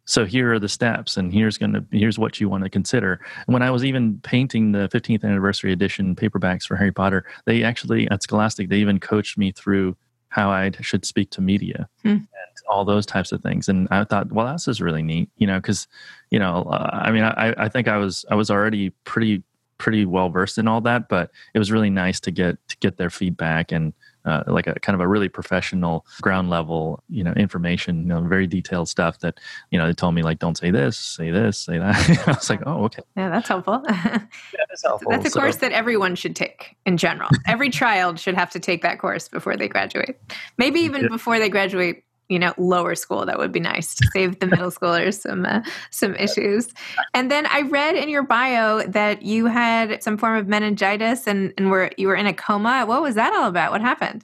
so 0.10 0.26
here 0.26 0.52
are 0.52 0.60
the 0.60 0.68
steps 0.68 1.18
and 1.18 1.32
here's 1.32 1.58
going 1.58 1.72
to 1.72 1.86
here's 1.92 2.18
what 2.18 2.42
you 2.42 2.50
want 2.50 2.64
to 2.64 2.70
consider 2.70 3.22
when 3.46 3.62
i 3.62 3.70
was 3.70 3.86
even 3.86 4.20
painting 4.24 4.72
the 4.72 4.90
15th 4.90 5.24
anniversary 5.24 5.72
edition 5.72 6.16
paperbacks 6.16 6.64
for 6.64 6.76
harry 6.76 6.92
potter 6.92 7.24
they 7.46 7.64
actually 7.64 8.10
at 8.10 8.24
scholastic 8.24 8.70
they 8.70 8.78
even 8.78 9.00
coached 9.00 9.38
me 9.38 9.52
through 9.52 9.96
how 10.30 10.50
i 10.50 10.72
should 10.82 11.06
speak 11.06 11.30
to 11.30 11.42
media 11.42 11.88
hmm. 12.02 12.10
and 12.10 12.26
all 12.70 12.84
those 12.84 13.06
types 13.06 13.32
of 13.32 13.42
things 13.42 13.70
and 13.70 13.88
i 13.92 14.04
thought 14.04 14.32
well 14.32 14.52
this 14.52 14.68
is 14.68 14.82
really 14.82 15.04
neat 15.04 15.30
you 15.38 15.46
know 15.46 15.60
because 15.60 15.88
you 16.32 16.40
know 16.40 16.64
uh, 16.64 16.90
i 16.92 17.12
mean 17.12 17.24
I, 17.24 17.54
I 17.58 17.70
think 17.70 17.88
i 17.88 17.98
was 17.98 18.26
i 18.32 18.36
was 18.36 18.50
already 18.50 18.90
pretty 19.06 19.44
pretty 19.78 20.06
well 20.06 20.30
versed 20.30 20.58
in 20.58 20.68
all 20.68 20.82
that 20.82 21.08
but 21.08 21.32
it 21.54 21.60
was 21.60 21.72
really 21.72 21.90
nice 21.90 22.20
to 22.22 22.32
get 22.32 22.58
to 22.68 22.78
get 22.78 22.98
their 22.98 23.10
feedback 23.10 23.72
and 23.72 23.94
uh, 24.26 24.44
like 24.48 24.68
a 24.68 24.76
kind 24.80 24.94
of 24.94 25.02
a 25.02 25.08
really 25.08 25.30
professional 25.30 26.06
ground 26.22 26.50
level, 26.50 27.04
you 27.10 27.24
know, 27.24 27.32
information, 27.34 28.00
you 28.00 28.06
know, 28.08 28.22
very 28.22 28.48
detailed 28.48 28.90
stuff 28.90 29.20
that, 29.20 29.40
you 29.72 29.80
know, 29.80 29.88
they 29.88 29.94
told 29.94 30.14
me 30.16 30.22
like, 30.22 30.40
don't 30.40 30.58
say 30.58 30.72
this, 30.72 30.98
say 30.98 31.32
this, 31.32 31.58
say 31.58 31.78
that. 31.78 31.96
I 32.28 32.32
was 32.32 32.50
like, 32.50 32.62
oh, 32.66 32.84
okay. 32.86 33.02
Yeah, 33.16 33.30
that's 33.30 33.48
helpful. 33.48 33.82
yeah, 33.90 34.20
that's 34.68 34.84
helpful. 34.84 35.12
That's 35.12 35.26
a 35.26 35.30
so, 35.30 35.40
course 35.40 35.58
that 35.58 35.72
everyone 35.72 36.16
should 36.16 36.36
take 36.36 36.76
in 36.86 36.98
general. 36.98 37.30
Every 37.48 37.70
child 37.80 38.20
should 38.20 38.36
have 38.36 38.50
to 38.52 38.60
take 38.60 38.82
that 38.82 39.00
course 39.00 39.28
before 39.28 39.56
they 39.56 39.68
graduate. 39.68 40.20
Maybe 40.58 40.80
even 40.82 41.04
yeah. 41.04 41.10
before 41.10 41.40
they 41.40 41.50
graduate 41.50 42.04
you 42.30 42.40
know 42.40 42.54
lower 42.58 42.96
school 42.96 43.26
that 43.26 43.38
would 43.38 43.52
be 43.52 43.60
nice 43.60 43.96
to 43.96 44.08
save 44.14 44.40
the 44.40 44.46
middle 44.46 44.72
schoolers 44.72 45.22
some 45.22 45.46
uh, 45.46 45.62
some 45.90 46.16
issues. 46.16 46.70
And 47.14 47.30
then 47.30 47.46
i 47.48 47.62
read 47.62 47.96
in 47.96 48.08
your 48.08 48.24
bio 48.24 48.84
that 48.88 49.24
you 49.24 49.48
had 49.48 50.02
some 50.02 50.18
form 50.18 50.38
of 50.38 50.48
meningitis 50.48 51.28
and 51.28 51.54
and 51.58 51.70
were 51.70 51.92
you 51.98 52.08
were 52.08 52.16
in 52.16 52.28
a 52.28 52.34
coma. 52.34 52.86
What 52.86 53.02
was 53.02 53.16
that 53.16 53.34
all 53.34 53.50
about? 53.50 53.72
What 53.72 53.82
happened? 53.82 54.24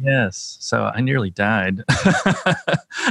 Yes. 0.00 0.56
So 0.60 0.90
i 0.94 1.00
nearly 1.00 1.30
died. 1.30 1.82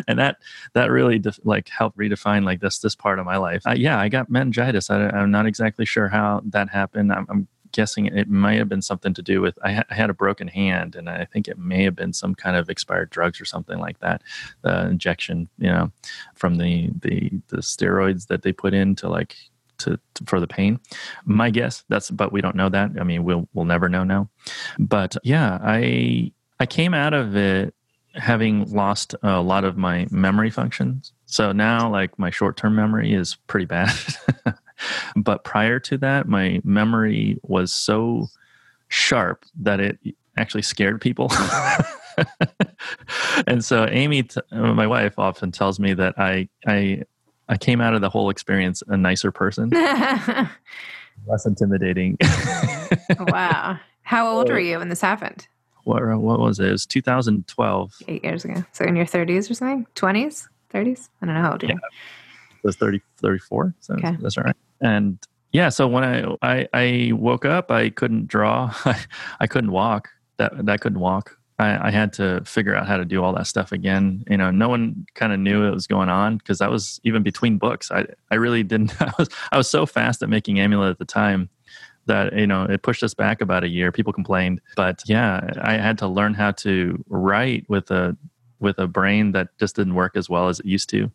And 0.08 0.18
that 0.20 0.38
that 0.74 0.90
really 0.90 1.20
def- 1.20 1.40
like 1.44 1.70
helped 1.70 1.98
redefine 1.98 2.44
like 2.44 2.60
this 2.60 2.80
this 2.80 2.96
part 2.96 3.20
of 3.20 3.26
my 3.26 3.38
life. 3.38 3.62
Uh, 3.68 3.76
yeah 3.78 4.00
i 4.00 4.10
got 4.10 4.30
meningitis. 4.30 4.90
I, 4.90 5.10
am 5.10 5.32
not 5.32 5.46
exactly 5.46 5.86
sure 5.86 6.08
how 6.08 6.42
that 6.46 6.70
happened. 6.70 7.12
I'm, 7.14 7.28
I'm 7.30 7.48
guessing 7.72 8.06
it 8.06 8.30
might 8.30 8.58
have 8.58 8.70
been 8.70 8.82
something 8.82 9.14
to 9.14 9.22
do 9.22 9.42
with 9.42 9.58
I, 9.64 9.74
ha- 9.74 9.84
I, 9.90 9.96
had 9.96 10.10
a 10.10 10.14
broken 10.14 10.48
hand, 10.48 10.96
and 10.96 11.10
I 11.10 11.26
think 11.26 11.48
it 11.48 11.58
may 11.58 11.84
have 11.84 11.96
been 11.96 12.14
some 12.14 12.36
kind 12.36 12.56
of 12.56 12.70
expired 12.70 13.10
drugs 13.10 13.40
or 13.42 13.46
something 13.46 13.80
like 13.80 14.00
that. 14.00 14.22
The 14.62 14.88
injection, 14.88 15.50
you 15.58 15.70
know, 15.70 15.92
from 16.36 16.58
the 16.58 16.90
the 17.02 17.32
the 17.48 17.58
steroids 17.58 18.28
that 18.28 18.42
they 18.42 18.52
put 18.52 18.74
in 18.74 18.96
to 18.96 19.10
like 19.10 19.36
to, 19.80 20.00
to, 20.16 20.24
for 20.26 20.40
the 20.40 20.48
pain. 20.48 20.80
My 21.26 21.50
guess 21.50 21.84
that's, 21.90 22.12
but 22.12 22.32
we 22.32 22.42
don't 22.42 22.56
know 22.56 22.70
that. 22.70 22.92
I 23.00 23.04
mean, 23.04 23.24
we'll 23.24 23.48
we'll 23.54 23.66
never 23.66 23.90
know 23.90 24.04
now. 24.04 24.30
But 24.80 25.18
yeah, 25.24 25.60
I 25.62 26.32
I 26.60 26.66
came 26.66 26.94
out 26.94 27.14
of 27.14 27.36
it 27.36 27.74
having 28.14 28.70
lost 28.72 29.16
a 29.24 29.42
lot 29.42 29.64
of 29.64 29.78
my 29.78 30.08
memory 30.12 30.50
functions. 30.50 31.14
So 31.26 31.52
now, 31.52 31.90
like 31.90 32.18
my 32.20 32.30
short 32.30 32.58
term 32.58 32.76
memory 32.76 33.14
is 33.14 33.36
pretty 33.48 33.66
bad. 33.66 33.96
But 35.16 35.44
prior 35.44 35.80
to 35.80 35.98
that, 36.00 36.28
my 36.28 36.62
memory 36.64 37.40
was 37.44 37.74
so 37.74 38.28
sharp 38.88 39.46
that 39.62 39.80
it 39.80 40.00
actually 40.38 40.62
scared 40.62 41.02
people. 41.02 41.32
and 43.48 43.64
so 43.64 43.88
Amy, 43.90 44.28
my 44.52 44.88
wife, 44.88 45.18
often 45.18 45.52
tells 45.52 45.80
me 45.80 45.94
that 45.94 46.16
I 46.18 46.50
I 46.68 47.04
I 47.50 47.58
came 47.58 47.82
out 47.82 47.94
of 47.94 48.02
the 48.02 48.10
whole 48.10 48.30
experience 48.30 48.84
a 48.88 48.98
nicer 48.98 49.32
person, 49.32 49.70
less 51.28 51.46
intimidating. 51.46 52.18
wow! 53.20 53.80
How 54.04 54.28
old 54.28 54.50
were 54.50 54.60
you 54.60 54.80
when 54.80 54.90
this 54.90 55.02
happened? 55.02 55.48
What 55.84 56.04
uh, 56.04 56.18
what 56.18 56.40
was 56.40 56.60
it? 56.60 56.68
It 56.68 56.72
was 56.72 56.86
2012. 56.86 57.94
Eight 58.08 58.24
years 58.24 58.46
ago. 58.46 58.64
So 58.72 58.86
in 58.86 58.96
your 58.96 59.06
30s 59.06 59.50
or 59.50 59.54
something? 59.56 59.88
20s? 59.96 60.48
30s? 60.72 61.10
I 61.22 61.26
don't 61.26 61.36
know 61.36 61.42
how 61.42 61.52
old 61.54 61.64
you 61.64 61.70
yeah. 61.70 61.76
I 61.76 62.60
was 62.64 62.76
30, 62.76 63.02
34. 63.18 63.74
So 63.80 63.96
okay. 63.96 64.16
that's 64.22 64.38
all 64.38 64.44
right 64.44 64.56
and 64.82 65.18
yeah 65.52 65.70
so 65.70 65.88
when 65.88 66.04
I, 66.04 66.36
I 66.42 66.68
i 66.74 67.12
woke 67.14 67.46
up 67.46 67.72
i 67.72 67.90
couldn't 67.90 68.28
draw. 68.28 68.74
I 69.40 69.48
couldn't 69.48 69.72
walk. 69.72 70.10
That 70.38 70.66
that 70.66 70.82
couldn't 70.82 71.00
walk. 71.00 71.38
I, 71.60 71.90
I, 71.90 71.92
had 71.92 72.12
to 72.14 72.42
figure 72.44 72.76
out 72.76 72.88
how 72.88 72.98
to 72.98 73.06
do 73.06 73.24
all 73.24 73.34
that 73.34 73.46
stuff 73.46 73.72
again. 73.72 74.24
You 74.30 74.38
know 74.38 74.50
no 74.50 74.70
one 74.70 75.06
kind 75.14 75.32
of 75.32 75.40
knew 75.40 75.66
it 75.66 75.72
was 75.72 75.88
going 75.88 76.10
on 76.10 76.38
because 76.38 76.58
that 76.60 76.72
was 76.72 77.00
even 77.04 77.24
between 77.24 77.58
books. 77.58 77.92
I 77.92 78.06
i 78.32 78.36
really 78.36 78.64
didn't 78.64 79.00
i 79.02 79.14
was 79.18 79.30
i 79.52 79.58
was 79.58 79.70
so 79.70 79.86
fast 79.86 80.24
at 80.24 80.30
making 80.30 80.60
amulet 80.60 80.92
at 80.92 81.00
the 81.00 81.06
time 81.06 81.50
that 82.08 82.34
you 82.34 82.48
know 82.48 82.64
it 82.64 82.82
pushed 82.82 83.04
us 83.04 83.14
back 83.14 83.42
about 83.42 83.64
a 83.64 83.70
year. 83.70 83.92
People 83.92 84.14
complained. 84.14 84.62
But 84.76 85.04
yeah 85.06 85.50
i 85.62 85.74
had 85.74 85.98
to 86.00 86.08
learn 86.08 86.34
how 86.34 86.52
to 86.52 87.04
write 87.08 87.70
with 87.70 87.92
a 87.92 88.18
with 88.60 88.78
a 88.80 88.88
brain 88.88 89.32
that 89.32 89.50
just 89.60 89.76
didn't 89.76 89.96
work 89.96 90.16
as 90.16 90.30
well 90.30 90.48
as 90.48 90.60
it 90.60 90.66
used 90.66 90.90
to 90.90 91.12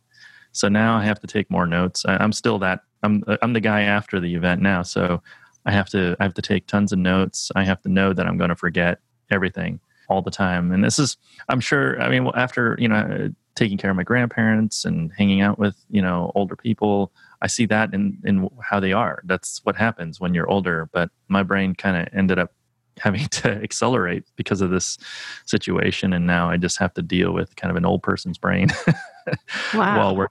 so 0.57 0.69
now 0.69 0.97
i 0.97 1.05
have 1.05 1.21
to 1.21 1.27
take 1.27 1.51
more 1.51 1.67
notes 1.67 2.05
I, 2.07 2.17
i'm 2.17 2.33
still 2.33 2.59
that 2.59 2.81
I'm 3.07 3.23
I'm 3.43 3.53
the 3.53 3.61
guy 3.61 3.83
after 3.83 4.21
the 4.21 4.35
event 4.35 4.61
now, 4.61 4.83
so 4.83 5.23
I 5.65 5.73
have 5.73 5.89
to 5.91 6.17
I 6.21 6.25
have 6.25 6.35
to 6.35 6.43
take 6.43 6.67
tons 6.67 6.93
of 6.93 6.99
notes. 6.99 7.51
I 7.57 7.65
have 7.65 7.81
to 7.83 7.89
know 7.89 8.13
that 8.13 8.27
I'm 8.27 8.37
going 8.37 8.51
to 8.51 8.57
forget 8.57 9.01
everything 9.31 9.81
all 10.09 10.23
the 10.23 10.31
time. 10.31 10.73
And 10.73 10.85
this 10.85 10.99
is 10.99 11.17
I'm 11.49 11.61
sure 11.61 12.01
I 12.01 12.09
mean 12.09 12.31
after, 12.35 12.77
you 12.79 12.89
know, 12.89 13.33
taking 13.55 13.79
care 13.79 13.91
of 13.91 13.97
my 13.97 14.03
grandparents 14.03 14.85
and 14.85 15.13
hanging 15.17 15.41
out 15.41 15.59
with, 15.59 15.77
you 15.89 16.03
know, 16.03 16.33
older 16.35 16.57
people, 16.57 17.13
I 17.41 17.47
see 17.47 17.67
that 17.67 17.95
in 17.95 18.19
in 18.25 18.49
how 18.63 18.81
they 18.81 18.93
are. 18.93 19.23
That's 19.25 19.61
what 19.65 19.77
happens 19.77 20.21
when 20.21 20.35
you're 20.35 20.51
older, 20.51 20.89
but 20.93 21.11
my 21.29 21.43
brain 21.43 21.75
kind 21.75 21.97
of 21.97 22.13
ended 22.13 22.39
up 22.39 22.53
having 22.99 23.27
to 23.29 23.51
accelerate 23.51 24.25
because 24.37 24.63
of 24.63 24.71
this 24.71 24.97
situation 25.45 26.15
and 26.15 26.27
now 26.27 26.49
I 26.49 26.57
just 26.57 26.79
have 26.79 26.95
to 26.95 27.03
deal 27.03 27.33
with 27.33 27.55
kind 27.57 27.71
of 27.71 27.77
an 27.77 27.85
old 27.85 28.03
person's 28.03 28.39
brain 28.39 28.69
wow. 29.75 29.99
while 29.99 30.17
we're 30.17 30.29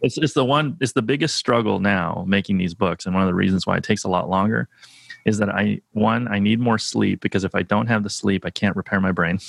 it's, 0.00 0.18
it's 0.18 0.34
the 0.34 0.44
one 0.44 0.76
it's 0.80 0.92
the 0.92 1.02
biggest 1.02 1.36
struggle 1.36 1.80
now 1.80 2.24
making 2.26 2.58
these 2.58 2.74
books 2.74 3.06
and 3.06 3.14
one 3.14 3.22
of 3.22 3.28
the 3.28 3.34
reasons 3.34 3.66
why 3.66 3.76
it 3.76 3.84
takes 3.84 4.04
a 4.04 4.08
lot 4.08 4.28
longer 4.28 4.68
is 5.24 5.38
that 5.38 5.48
i 5.48 5.80
one 5.92 6.28
i 6.28 6.38
need 6.38 6.60
more 6.60 6.78
sleep 6.78 7.20
because 7.20 7.44
if 7.44 7.54
i 7.54 7.62
don't 7.62 7.86
have 7.86 8.02
the 8.02 8.10
sleep 8.10 8.44
i 8.44 8.50
can't 8.50 8.76
repair 8.76 9.00
my 9.00 9.12
brain. 9.12 9.38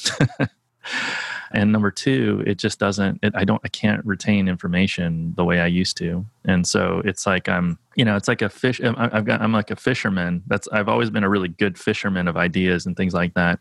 And 1.52 1.72
number 1.72 1.90
two 1.90 2.44
it 2.46 2.60
just 2.60 2.80
doesn't 2.80 3.20
it, 3.24 3.34
i 3.36 3.44
don't 3.44 3.62
i 3.64 3.68
can't 3.70 4.06
retain 4.06 4.48
information 4.48 5.34
the 5.36 5.44
way 5.44 5.60
i 5.60 5.66
used 5.66 5.98
to. 5.98 6.26
And 6.46 6.68
so 6.68 7.02
it's 7.06 7.26
like 7.26 7.50
i'm 7.50 7.80
you 7.96 8.06
know 8.06 8.16
it's 8.16 8.28
like 8.28 8.42
a 8.42 8.50
fish 8.50 8.80
i've 8.84 9.26
got 9.26 9.42
i'm 9.42 9.52
like 9.52 9.72
a 9.72 9.76
fisherman. 9.76 10.44
That's 10.48 10.68
i've 10.70 10.88
always 10.88 11.10
been 11.10 11.24
a 11.24 11.30
really 11.30 11.48
good 11.48 11.78
fisherman 11.78 12.28
of 12.28 12.38
ideas 12.38 12.86
and 12.86 12.96
things 12.96 13.14
like 13.14 13.34
that. 13.34 13.60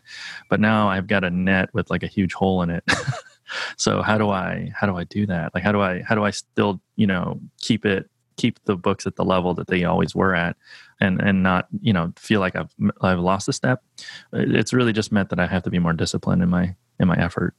But 0.49 0.59
now 0.59 0.87
i've 0.87 1.07
got 1.07 1.23
a 1.23 1.29
net 1.29 1.69
with 1.73 1.89
like 1.89 2.03
a 2.03 2.07
huge 2.07 2.33
hole 2.33 2.61
in 2.61 2.69
it 2.69 2.83
so 3.77 4.01
how 4.01 4.17
do 4.17 4.29
i 4.29 4.71
how 4.75 4.87
do 4.87 4.95
i 4.97 5.03
do 5.05 5.25
that 5.25 5.53
like 5.53 5.63
how 5.63 5.71
do 5.71 5.81
i 5.81 6.01
how 6.01 6.15
do 6.15 6.23
i 6.23 6.31
still 6.31 6.81
you 6.95 7.07
know 7.07 7.39
keep 7.59 7.85
it 7.85 8.09
keep 8.37 8.63
the 8.63 8.75
books 8.75 9.05
at 9.05 9.15
the 9.15 9.25
level 9.25 9.53
that 9.53 9.67
they 9.67 9.83
always 9.83 10.15
were 10.15 10.33
at 10.33 10.55
and 11.01 11.21
and 11.21 11.43
not 11.43 11.67
you 11.81 11.91
know 11.91 12.11
feel 12.17 12.39
like 12.39 12.55
i've 12.55 12.73
i've 13.01 13.19
lost 13.19 13.49
a 13.49 13.53
step 13.53 13.83
it's 14.33 14.73
really 14.73 14.93
just 14.93 15.11
meant 15.11 15.29
that 15.29 15.39
i 15.39 15.45
have 15.45 15.63
to 15.63 15.69
be 15.69 15.79
more 15.79 15.93
disciplined 15.93 16.41
in 16.41 16.49
my 16.49 16.73
in 16.99 17.07
my 17.07 17.17
effort 17.17 17.53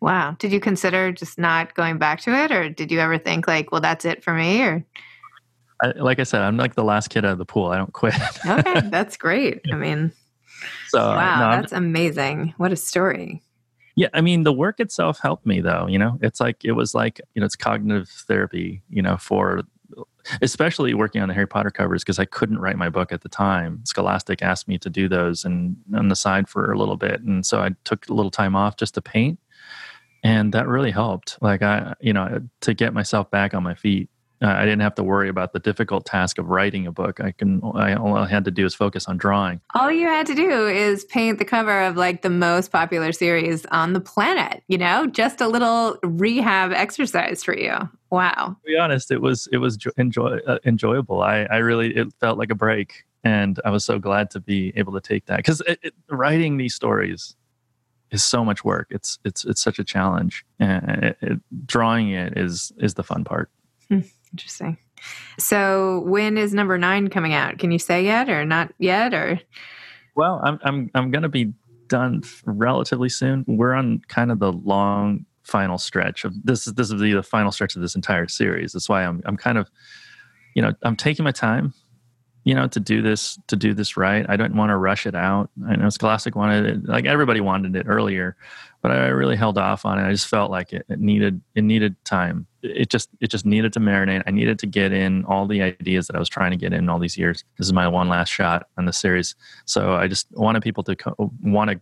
wow 0.00 0.36
did 0.38 0.52
you 0.52 0.60
consider 0.60 1.10
just 1.10 1.38
not 1.38 1.74
going 1.74 1.98
back 1.98 2.20
to 2.20 2.30
it 2.34 2.52
or 2.52 2.68
did 2.68 2.90
you 2.90 3.00
ever 3.00 3.18
think 3.18 3.48
like 3.48 3.72
well 3.72 3.80
that's 3.80 4.04
it 4.04 4.22
for 4.22 4.34
me 4.34 4.62
or 4.62 4.84
I, 5.82 5.92
like 5.92 6.18
I 6.20 6.24
said, 6.24 6.42
I'm 6.42 6.58
like 6.58 6.74
the 6.74 6.84
last 6.84 7.08
kid 7.08 7.24
out 7.24 7.32
of 7.32 7.38
the 7.38 7.46
pool. 7.46 7.68
I 7.68 7.78
don't 7.78 7.92
quit. 7.94 8.14
okay, 8.46 8.80
that's 8.90 9.16
great. 9.16 9.60
I 9.72 9.76
mean, 9.76 10.12
so 10.88 10.98
wow, 10.98 11.40
no, 11.40 11.60
that's 11.60 11.72
amazing. 11.72 12.54
What 12.58 12.72
a 12.72 12.76
story. 12.76 13.42
Yeah, 14.00 14.08
I 14.14 14.22
mean, 14.22 14.44
the 14.44 14.52
work 14.52 14.80
itself 14.80 15.20
helped 15.20 15.44
me 15.44 15.60
though. 15.60 15.86
You 15.86 15.98
know, 15.98 16.18
it's 16.22 16.40
like 16.40 16.64
it 16.64 16.72
was 16.72 16.94
like 16.94 17.20
you 17.34 17.40
know, 17.40 17.44
it's 17.44 17.54
cognitive 17.54 18.08
therapy. 18.08 18.82
You 18.88 19.02
know, 19.02 19.18
for 19.18 19.60
especially 20.40 20.94
working 20.94 21.20
on 21.20 21.28
the 21.28 21.34
Harry 21.34 21.46
Potter 21.46 21.70
covers 21.70 22.02
because 22.02 22.18
I 22.18 22.24
couldn't 22.24 22.60
write 22.60 22.78
my 22.78 22.88
book 22.88 23.12
at 23.12 23.20
the 23.20 23.28
time. 23.28 23.82
Scholastic 23.84 24.40
asked 24.40 24.68
me 24.68 24.78
to 24.78 24.88
do 24.88 25.06
those 25.06 25.44
and 25.44 25.76
on 25.94 26.08
the 26.08 26.16
side 26.16 26.48
for 26.48 26.72
a 26.72 26.78
little 26.78 26.96
bit, 26.96 27.20
and 27.20 27.44
so 27.44 27.60
I 27.60 27.72
took 27.84 28.08
a 28.08 28.14
little 28.14 28.30
time 28.30 28.56
off 28.56 28.76
just 28.78 28.94
to 28.94 29.02
paint, 29.02 29.38
and 30.24 30.54
that 30.54 30.66
really 30.66 30.92
helped. 30.92 31.36
Like 31.42 31.60
I, 31.60 31.92
you 32.00 32.14
know, 32.14 32.40
to 32.62 32.72
get 32.72 32.94
myself 32.94 33.30
back 33.30 33.52
on 33.52 33.62
my 33.62 33.74
feet. 33.74 34.08
I 34.42 34.64
didn't 34.64 34.80
have 34.80 34.94
to 34.94 35.02
worry 35.02 35.28
about 35.28 35.52
the 35.52 35.58
difficult 35.58 36.06
task 36.06 36.38
of 36.38 36.48
writing 36.48 36.86
a 36.86 36.92
book. 36.92 37.20
I 37.20 37.32
can, 37.32 37.60
I, 37.74 37.94
all 37.94 38.16
I 38.16 38.26
had 38.26 38.44
to 38.46 38.50
do 38.50 38.64
is 38.64 38.74
focus 38.74 39.06
on 39.06 39.18
drawing. 39.18 39.60
All 39.74 39.92
you 39.92 40.06
had 40.06 40.26
to 40.26 40.34
do 40.34 40.66
is 40.66 41.04
paint 41.04 41.38
the 41.38 41.44
cover 41.44 41.82
of 41.82 41.96
like 41.96 42.22
the 42.22 42.30
most 42.30 42.72
popular 42.72 43.12
series 43.12 43.66
on 43.66 43.92
the 43.92 44.00
planet. 44.00 44.62
You 44.68 44.78
know, 44.78 45.06
just 45.06 45.40
a 45.40 45.48
little 45.48 45.98
rehab 46.02 46.72
exercise 46.72 47.44
for 47.44 47.56
you. 47.56 47.74
Wow. 48.10 48.56
To 48.64 48.66
be 48.66 48.78
honest, 48.78 49.10
it 49.10 49.20
was 49.20 49.46
it 49.52 49.58
was 49.58 49.78
enjoy, 49.98 50.38
uh, 50.46 50.58
enjoyable. 50.64 51.20
I 51.20 51.42
I 51.50 51.58
really 51.58 51.94
it 51.94 52.08
felt 52.18 52.38
like 52.38 52.50
a 52.50 52.54
break, 52.54 53.04
and 53.22 53.60
I 53.64 53.70
was 53.70 53.84
so 53.84 53.98
glad 53.98 54.30
to 54.30 54.40
be 54.40 54.72
able 54.74 54.94
to 54.94 55.00
take 55.00 55.26
that 55.26 55.36
because 55.36 55.62
writing 56.08 56.56
these 56.56 56.74
stories 56.74 57.36
is 58.10 58.24
so 58.24 58.44
much 58.44 58.64
work. 58.64 58.88
It's 58.90 59.18
it's 59.24 59.44
it's 59.44 59.60
such 59.60 59.78
a 59.78 59.84
challenge, 59.84 60.44
and 60.58 61.04
it, 61.04 61.18
it, 61.20 61.66
drawing 61.66 62.10
it 62.10 62.36
is 62.36 62.72
is 62.78 62.94
the 62.94 63.04
fun 63.04 63.24
part. 63.24 63.50
Interesting. 64.32 64.78
So 65.38 66.00
when 66.06 66.36
is 66.36 66.52
number 66.52 66.78
nine 66.78 67.08
coming 67.08 67.32
out? 67.32 67.58
Can 67.58 67.70
you 67.70 67.78
say 67.78 68.04
yet 68.04 68.28
or 68.28 68.44
not 68.44 68.72
yet 68.78 69.14
or? 69.14 69.40
Well, 70.14 70.40
I'm 70.42 70.58
I'm 70.62 70.90
I'm 70.94 71.10
going 71.10 71.22
to 71.22 71.28
be 71.28 71.52
done 71.88 72.22
relatively 72.44 73.08
soon. 73.08 73.44
We're 73.46 73.72
on 73.72 74.02
kind 74.08 74.30
of 74.30 74.38
the 74.38 74.52
long 74.52 75.24
final 75.42 75.78
stretch 75.78 76.24
of 76.24 76.34
this 76.44 76.66
is 76.66 76.74
this 76.74 76.90
is 76.90 77.00
the, 77.00 77.12
the 77.12 77.22
final 77.22 77.50
stretch 77.50 77.74
of 77.76 77.82
this 77.82 77.94
entire 77.94 78.28
series. 78.28 78.72
That's 78.72 78.88
why 78.88 79.04
I'm 79.04 79.22
I'm 79.24 79.36
kind 79.36 79.58
of 79.58 79.70
you 80.54 80.62
know 80.62 80.72
I'm 80.82 80.96
taking 80.96 81.24
my 81.24 81.32
time 81.32 81.72
you 82.44 82.54
know 82.54 82.66
to 82.68 82.80
do 82.80 83.02
this 83.02 83.38
to 83.48 83.56
do 83.56 83.74
this 83.74 83.96
right. 83.96 84.26
I 84.28 84.36
don't 84.36 84.54
want 84.54 84.70
to 84.70 84.76
rush 84.76 85.06
it 85.06 85.14
out. 85.14 85.50
I 85.68 85.76
know 85.76 85.90
scholastic 85.90 86.34
wanted 86.34 86.66
it 86.66 86.88
like 86.88 87.04
everybody 87.06 87.40
wanted 87.40 87.76
it 87.76 87.86
earlier 87.88 88.36
but 88.82 88.90
i 88.90 89.08
really 89.08 89.36
held 89.36 89.58
off 89.58 89.84
on 89.84 89.98
it. 89.98 90.06
I 90.06 90.10
just 90.10 90.26
felt 90.26 90.50
like 90.50 90.72
it, 90.72 90.86
it, 90.88 91.00
needed 91.00 91.40
it 91.54 91.62
needed 91.62 91.96
time. 92.04 92.46
It 92.62 92.88
just 92.88 93.10
it 93.20 93.30
just 93.30 93.44
needed 93.44 93.72
to 93.74 93.80
marinate. 93.80 94.22
I 94.26 94.30
needed 94.30 94.58
to 94.60 94.66
get 94.66 94.92
in 94.92 95.24
all 95.26 95.46
the 95.46 95.62
ideas 95.62 96.06
that 96.06 96.16
i 96.16 96.18
was 96.18 96.28
trying 96.28 96.50
to 96.50 96.56
get 96.56 96.72
in 96.72 96.88
all 96.88 96.98
these 96.98 97.18
years. 97.18 97.44
This 97.58 97.66
is 97.66 97.72
my 97.72 97.88
one 97.88 98.08
last 98.08 98.30
shot 98.30 98.68
on 98.78 98.86
the 98.86 98.92
series. 98.92 99.34
So 99.66 99.94
i 99.94 100.08
just 100.08 100.28
wanted 100.32 100.62
people 100.62 100.82
to 100.84 100.96
co- 100.96 101.32
want 101.42 101.70
to 101.70 101.80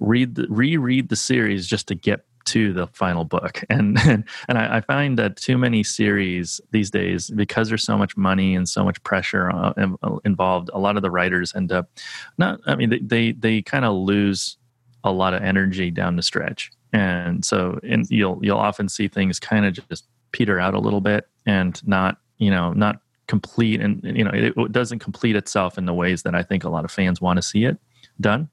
read 0.00 0.34
the, 0.34 0.46
reread 0.48 1.08
the 1.08 1.16
series 1.16 1.66
just 1.66 1.86
to 1.88 1.94
get 1.94 2.24
to 2.46 2.72
the 2.72 2.86
final 2.88 3.24
book. 3.24 3.62
And 3.70 3.98
and, 3.98 4.24
and 4.48 4.58
I, 4.58 4.76
I, 4.76 4.80
find 4.82 5.18
that 5.18 5.36
too 5.36 5.58
many 5.58 5.82
series 5.82 6.60
these 6.70 6.90
days, 6.90 7.30
because 7.30 7.68
there's 7.68 7.82
so 7.82 7.98
much 7.98 8.16
money 8.16 8.54
and 8.54 8.68
so 8.68 8.84
much 8.84 9.02
pressure 9.02 9.50
uh, 9.50 9.72
uh 9.76 10.16
involved, 10.24 10.70
a 10.72 10.78
lot 10.78 10.96
of 10.96 11.02
the 11.02 11.10
writers 11.10 11.54
end 11.54 11.72
up 11.72 11.90
not. 12.38 12.60
I 12.66 12.76
mean, 12.76 12.90
they 12.90 12.98
they, 12.98 13.32
they 13.32 13.62
kind 13.62 13.84
of 13.84 13.94
lose 13.94 14.56
a 15.02 15.10
lot 15.10 15.34
of 15.34 15.42
energy 15.42 15.90
down 15.90 16.16
the 16.16 16.22
stretch, 16.22 16.70
and 16.92 17.44
so 17.44 17.80
and 17.82 18.08
you'll 18.10 18.38
you'll 18.42 18.58
often 18.58 18.88
see 18.88 19.08
things 19.08 19.40
kind 19.40 19.66
of 19.66 19.72
just 19.88 20.06
peter 20.32 20.60
out 20.60 20.74
a 20.74 20.80
little 20.80 21.00
bit 21.00 21.28
and 21.46 21.86
not 21.86 22.18
you 22.38 22.50
know 22.50 22.72
not 22.72 23.00
complete 23.26 23.80
and 23.80 24.02
you 24.04 24.24
know 24.24 24.30
it, 24.32 24.52
it 24.56 24.72
doesn't 24.72 24.98
complete 24.98 25.36
itself 25.36 25.78
in 25.78 25.86
the 25.86 25.94
ways 25.94 26.22
that 26.22 26.34
I 26.34 26.42
think 26.42 26.64
a 26.64 26.68
lot 26.68 26.84
of 26.84 26.90
fans 26.90 27.20
want 27.20 27.38
to 27.38 27.42
see 27.42 27.64
it 27.64 27.78
done. 28.20 28.48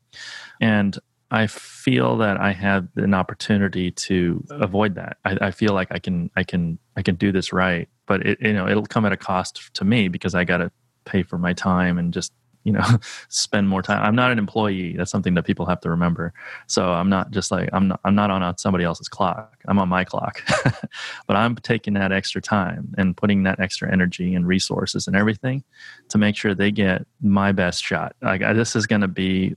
And 0.60 0.98
I 1.32 1.48
feel 1.48 2.18
that 2.18 2.38
I 2.38 2.52
have 2.52 2.90
an 2.98 3.14
opportunity 3.14 3.90
to 3.92 4.46
avoid 4.50 4.96
that. 4.96 5.18
I, 5.24 5.38
I, 5.42 5.52
feel 5.52 5.74
like 5.74 5.88
I 5.90 5.98
can, 5.98 6.30
I 6.36 6.44
can, 6.44 6.78
I 6.98 7.02
can 7.02 7.16
do 7.16 7.32
this 7.32 7.54
right, 7.54 7.88
but 8.06 8.26
it, 8.26 8.42
you 8.42 8.52
know, 8.52 8.68
it'll 8.68 8.86
come 8.86 9.06
at 9.06 9.14
a 9.14 9.18
cost 9.18 9.74
to 9.76 9.86
me 9.86 10.10
because 10.10 10.36
I 10.36 10.44
got 10.44 10.58
to 10.58 10.72
pay 11.06 11.24
for 11.24 11.38
my 11.38 11.54
time 11.54 11.98
and 11.98 12.14
just 12.14 12.34
you 12.64 12.72
know 12.72 12.84
spend 13.30 13.70
more 13.70 13.82
time. 13.82 14.02
I'm 14.04 14.16
not 14.16 14.32
an 14.32 14.40
employee. 14.40 14.96
That's 14.98 15.12
something 15.12 15.34
that 15.36 15.44
people 15.44 15.66
have 15.66 15.82
to 15.82 15.90
remember. 15.90 16.34
So 16.68 16.92
i'm 16.92 17.10
not 17.10 17.32
just 17.32 17.52
like 17.52 17.70
i'm 17.74 17.90
not 17.90 18.00
i'm 18.04 18.16
not 18.16 18.32
on 18.32 18.58
somebody 18.58 18.84
else's 18.84 19.10
clock. 19.10 19.58
I'm 19.68 19.80
on 19.80 19.90
my 19.90 20.04
clock. 20.04 20.42
But 21.28 21.38
i'm 21.38 21.56
taking 21.56 21.94
that 21.94 22.12
extra 22.12 22.42
time 22.42 22.94
and 22.98 23.16
putting 23.16 23.44
that 23.44 23.60
extra 23.60 23.92
energy 23.92 24.36
and 24.36 24.46
resources 24.46 25.08
and 25.08 25.16
everything 25.16 25.64
to 26.10 26.18
make 26.18 26.36
sure 26.36 26.54
they 26.54 26.72
get 26.72 27.06
my 27.22 27.52
best 27.52 27.84
shot. 27.84 28.16
Like 28.22 28.42
this 28.42 28.76
is 28.76 28.86
going 28.88 29.02
to 29.02 29.08
be 29.08 29.56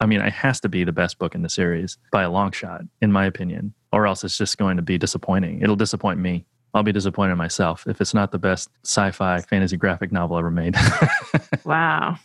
i 0.00 0.06
mean 0.06 0.20
it 0.20 0.32
has 0.32 0.60
to 0.60 0.68
be 0.68 0.84
the 0.84 0.92
best 0.92 1.18
book 1.18 1.34
in 1.34 1.42
the 1.42 1.48
series 1.48 1.98
by 2.10 2.22
a 2.22 2.30
long 2.30 2.52
shot 2.52 2.82
in 3.00 3.12
my 3.12 3.26
opinion 3.26 3.74
or 3.94 4.06
else 4.06 4.24
it's 4.24 4.36
just 4.36 4.58
going 4.58 4.76
to 4.76 4.82
be 4.82 4.98
disappointing. 4.98 5.62
It'll 5.62 5.76
disappoint 5.76 6.18
me. 6.18 6.44
I'll 6.74 6.82
be 6.82 6.92
disappointed 6.92 7.36
myself 7.36 7.86
if 7.86 8.00
it's 8.00 8.12
not 8.12 8.32
the 8.32 8.38
best 8.38 8.68
sci-fi 8.84 9.40
fantasy 9.42 9.76
graphic 9.76 10.10
novel 10.10 10.36
ever 10.36 10.50
made. 10.50 10.74
wow. 11.64 12.16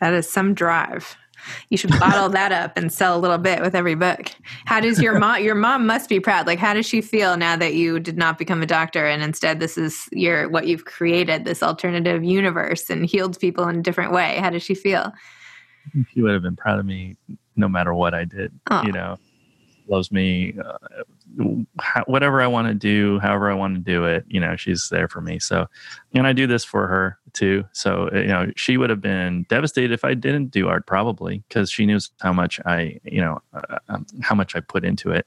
That 0.00 0.12
is 0.14 0.30
some 0.30 0.54
drive. 0.54 1.16
You 1.70 1.76
should 1.76 1.90
bottle 1.98 2.28
that 2.30 2.52
up 2.52 2.76
and 2.76 2.92
sell 2.92 3.16
a 3.16 3.20
little 3.20 3.38
bit 3.38 3.60
with 3.60 3.74
every 3.74 3.94
book. 3.94 4.30
How 4.64 4.80
does 4.80 5.00
your 5.00 5.18
mom? 5.18 5.42
Your 5.42 5.54
mom 5.54 5.86
must 5.86 6.08
be 6.08 6.18
proud. 6.18 6.46
Like, 6.46 6.58
how 6.58 6.74
does 6.74 6.86
she 6.86 7.00
feel 7.00 7.36
now 7.36 7.56
that 7.56 7.74
you 7.74 8.00
did 8.00 8.16
not 8.16 8.38
become 8.38 8.62
a 8.62 8.66
doctor 8.66 9.06
and 9.06 9.22
instead 9.22 9.60
this 9.60 9.78
is 9.78 10.08
your 10.12 10.48
what 10.48 10.66
you've 10.66 10.84
created 10.84 11.44
this 11.44 11.62
alternative 11.62 12.24
universe 12.24 12.90
and 12.90 13.06
healed 13.06 13.38
people 13.38 13.68
in 13.68 13.76
a 13.76 13.82
different 13.82 14.12
way? 14.12 14.36
How 14.38 14.50
does 14.50 14.62
she 14.62 14.74
feel? 14.74 15.12
She 16.12 16.22
would 16.22 16.32
have 16.32 16.42
been 16.42 16.56
proud 16.56 16.80
of 16.80 16.86
me 16.86 17.16
no 17.54 17.68
matter 17.68 17.94
what 17.94 18.14
I 18.14 18.24
did. 18.24 18.52
Oh. 18.70 18.82
You 18.84 18.92
know, 18.92 19.18
loves 19.88 20.10
me. 20.10 20.54
Uh, 20.64 21.52
whatever 22.06 22.40
I 22.40 22.46
want 22.46 22.68
to 22.68 22.74
do, 22.74 23.18
however 23.20 23.50
I 23.50 23.54
want 23.54 23.74
to 23.74 23.80
do 23.80 24.04
it, 24.04 24.24
you 24.28 24.40
know, 24.40 24.56
she's 24.56 24.88
there 24.88 25.08
for 25.08 25.20
me. 25.20 25.38
So, 25.38 25.66
and 26.14 26.26
I 26.26 26.32
do 26.32 26.46
this 26.46 26.64
for 26.64 26.86
her 26.86 27.18
too. 27.32 27.64
So, 27.72 28.08
you 28.12 28.26
know, 28.26 28.50
she 28.56 28.76
would 28.76 28.90
have 28.90 29.00
been 29.00 29.44
devastated 29.48 29.92
if 29.92 30.04
I 30.04 30.14
didn't 30.14 30.50
do 30.50 30.68
art, 30.68 30.86
probably, 30.86 31.42
because 31.48 31.70
she 31.70 31.86
knew 31.86 31.98
how 32.20 32.32
much 32.32 32.60
I, 32.64 32.98
you 33.04 33.20
know, 33.20 33.40
uh, 33.52 33.78
um, 33.88 34.06
how 34.22 34.34
much 34.34 34.56
I 34.56 34.60
put 34.60 34.84
into 34.84 35.10
it. 35.10 35.26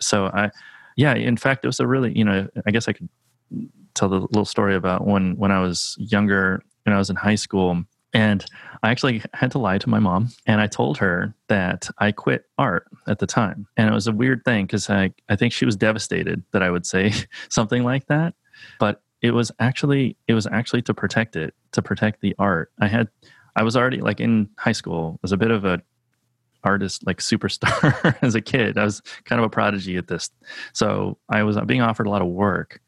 So, 0.00 0.26
I, 0.26 0.50
yeah, 0.96 1.14
in 1.14 1.36
fact, 1.36 1.64
it 1.64 1.68
was 1.68 1.80
a 1.80 1.86
really, 1.86 2.16
you 2.16 2.24
know, 2.24 2.48
I 2.66 2.70
guess 2.70 2.88
I 2.88 2.92
could 2.92 3.08
tell 3.94 4.08
the 4.08 4.20
little 4.20 4.44
story 4.44 4.76
about 4.76 5.06
when 5.06 5.36
when 5.36 5.50
I 5.50 5.60
was 5.60 5.96
younger, 5.98 6.62
when 6.84 6.94
I 6.94 6.98
was 6.98 7.10
in 7.10 7.16
high 7.16 7.34
school 7.34 7.84
and 8.14 8.44
I 8.82 8.90
actually 8.90 9.22
had 9.34 9.50
to 9.52 9.58
lie 9.58 9.78
to 9.78 9.88
my 9.88 9.98
mom 9.98 10.30
and 10.46 10.60
I 10.60 10.66
told 10.66 10.98
her 10.98 11.34
that 11.48 11.90
I 11.98 12.12
quit 12.12 12.44
art 12.56 12.86
at 13.06 13.18
the 13.18 13.26
time. 13.26 13.66
And 13.76 13.88
it 13.88 13.92
was 13.92 14.06
a 14.06 14.12
weird 14.12 14.44
thing 14.44 14.66
because 14.66 14.88
I, 14.88 15.12
I 15.28 15.36
think 15.36 15.52
she 15.52 15.66
was 15.66 15.76
devastated 15.76 16.42
that 16.52 16.62
I 16.62 16.70
would 16.70 16.86
say 16.86 17.12
something 17.50 17.84
like 17.84 18.06
that. 18.06 18.34
But 18.78 19.02
it 19.20 19.32
was 19.32 19.50
actually 19.58 20.16
it 20.26 20.34
was 20.34 20.46
actually 20.46 20.82
to 20.82 20.94
protect 20.94 21.36
it, 21.36 21.54
to 21.72 21.82
protect 21.82 22.20
the 22.20 22.34
art. 22.38 22.72
I 22.80 22.88
had 22.88 23.08
I 23.56 23.62
was 23.62 23.76
already 23.76 24.00
like 24.00 24.20
in 24.20 24.48
high 24.56 24.72
school, 24.72 25.18
was 25.22 25.32
a 25.32 25.36
bit 25.36 25.50
of 25.50 25.64
a 25.64 25.82
artist 26.64 27.06
like 27.06 27.18
superstar 27.18 28.16
as 28.22 28.34
a 28.34 28.40
kid. 28.40 28.78
I 28.78 28.84
was 28.84 29.02
kind 29.24 29.38
of 29.40 29.44
a 29.44 29.50
prodigy 29.50 29.96
at 29.96 30.06
this. 30.06 30.30
So 30.72 31.18
I 31.28 31.42
was 31.42 31.56
uh, 31.56 31.64
being 31.64 31.82
offered 31.82 32.06
a 32.06 32.10
lot 32.10 32.22
of 32.22 32.28
work 32.28 32.80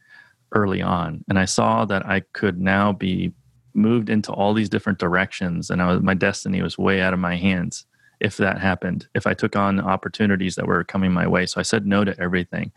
early 0.52 0.82
on 0.82 1.24
and 1.28 1.38
I 1.38 1.44
saw 1.44 1.84
that 1.84 2.06
I 2.06 2.20
could 2.32 2.60
now 2.60 2.92
be 2.92 3.32
moved 3.74 4.10
into 4.10 4.32
all 4.32 4.54
these 4.54 4.68
different 4.68 4.98
directions 4.98 5.70
and 5.70 5.82
I 5.82 5.92
was 5.92 6.02
my 6.02 6.14
destiny 6.14 6.62
was 6.62 6.78
way 6.78 7.00
out 7.00 7.14
of 7.14 7.20
my 7.20 7.36
hands 7.36 7.86
if 8.20 8.36
that 8.36 8.58
happened 8.58 9.08
if 9.14 9.26
I 9.26 9.34
took 9.34 9.56
on 9.56 9.80
opportunities 9.80 10.54
that 10.56 10.66
were 10.66 10.84
coming 10.84 11.10
my 11.10 11.26
way. 11.26 11.46
So 11.46 11.58
I 11.58 11.62
said 11.62 11.86
no 11.86 12.04
to 12.04 12.18
everything. 12.20 12.70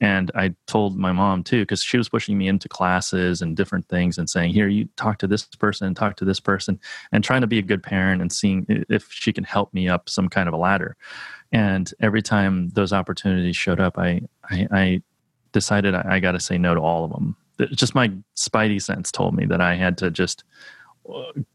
And 0.00 0.30
I 0.34 0.54
told 0.66 0.96
my 0.98 1.12
mom 1.12 1.42
too 1.42 1.62
because 1.62 1.82
she 1.82 1.96
was 1.96 2.10
pushing 2.10 2.36
me 2.36 2.46
into 2.46 2.68
classes 2.68 3.40
and 3.40 3.56
different 3.56 3.88
things 3.88 4.18
and 4.18 4.28
saying 4.28 4.52
here 4.52 4.68
you 4.68 4.88
talk 4.96 5.18
to 5.18 5.26
this 5.26 5.44
person 5.44 5.94
talk 5.94 6.16
to 6.16 6.24
this 6.24 6.40
person 6.40 6.78
and 7.10 7.24
trying 7.24 7.40
to 7.40 7.46
be 7.46 7.58
a 7.58 7.62
good 7.62 7.82
parent 7.82 8.20
and 8.20 8.30
seeing 8.30 8.66
if 8.68 9.10
she 9.10 9.32
can 9.32 9.44
help 9.44 9.72
me 9.72 9.88
up 9.88 10.08
some 10.08 10.28
kind 10.28 10.46
of 10.46 10.54
a 10.54 10.58
ladder. 10.58 10.96
And 11.50 11.92
every 12.00 12.22
time 12.22 12.68
those 12.70 12.92
opportunities 12.92 13.56
showed 13.56 13.80
up 13.80 13.98
I 13.98 14.20
I, 14.50 14.68
I 14.70 15.02
decided 15.52 15.94
I, 15.94 16.16
I 16.16 16.20
got 16.20 16.32
to 16.32 16.40
say 16.40 16.58
no 16.58 16.74
to 16.74 16.80
all 16.80 17.04
of 17.04 17.12
them 17.12 17.36
just 17.72 17.94
my 17.94 18.08
spidey 18.36 18.80
sense 18.80 19.12
told 19.12 19.34
me 19.34 19.46
that 19.46 19.60
I 19.60 19.74
had 19.74 19.98
to 19.98 20.10
just 20.10 20.44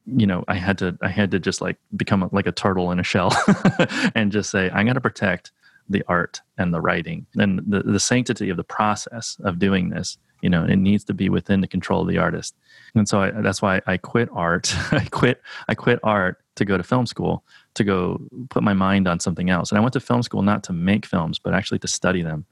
you 0.05 0.27
know 0.27 0.43
i 0.49 0.55
had 0.55 0.77
to 0.77 0.97
i 1.01 1.07
had 1.07 1.31
to 1.31 1.39
just 1.39 1.61
like 1.61 1.77
become 1.95 2.27
like 2.33 2.47
a 2.47 2.51
turtle 2.51 2.91
in 2.91 2.99
a 2.99 3.03
shell 3.03 3.31
and 4.13 4.29
just 4.29 4.49
say 4.49 4.69
i'm 4.71 4.85
going 4.85 4.95
to 4.95 4.99
protect 4.99 5.53
the 5.87 6.03
art 6.09 6.41
and 6.57 6.73
the 6.73 6.81
writing 6.81 7.25
and 7.37 7.61
the, 7.65 7.81
the 7.81 7.99
sanctity 7.99 8.49
of 8.49 8.57
the 8.57 8.63
process 8.63 9.37
of 9.45 9.57
doing 9.57 9.89
this 9.89 10.17
you 10.41 10.49
know 10.49 10.63
it 10.65 10.75
needs 10.75 11.03
to 11.05 11.13
be 11.13 11.29
within 11.29 11.61
the 11.61 11.67
control 11.67 12.01
of 12.01 12.07
the 12.07 12.17
artist. 12.17 12.55
And 12.95 13.07
so 13.07 13.21
I, 13.21 13.31
that's 13.31 13.61
why 13.61 13.81
i 13.87 13.97
quit 13.97 14.29
art 14.33 14.73
i 14.91 15.05
quit 15.05 15.41
i 15.67 15.75
quit 15.75 15.99
art 16.03 16.41
to 16.55 16.65
go 16.65 16.77
to 16.77 16.83
film 16.83 17.05
school 17.05 17.43
to 17.75 17.83
go 17.83 18.19
put 18.49 18.63
my 18.63 18.73
mind 18.73 19.07
on 19.07 19.19
something 19.19 19.49
else. 19.49 19.71
And 19.71 19.77
i 19.77 19.81
went 19.81 19.93
to 19.93 19.99
film 19.99 20.23
school 20.23 20.41
not 20.41 20.63
to 20.65 20.73
make 20.73 21.05
films 21.05 21.39
but 21.39 21.53
actually 21.53 21.79
to 21.79 21.87
study 21.87 22.21
them 22.21 22.45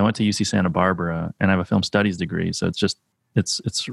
I 0.00 0.02
went 0.02 0.16
to 0.16 0.22
UC 0.22 0.46
Santa 0.46 0.70
Barbara 0.70 1.34
and 1.40 1.50
I 1.50 1.54
have 1.54 1.60
a 1.60 1.64
film 1.64 1.82
studies 1.82 2.16
degree. 2.16 2.52
So 2.52 2.66
it's 2.66 2.78
just 2.78 2.98
it's 3.34 3.60
it's 3.64 3.88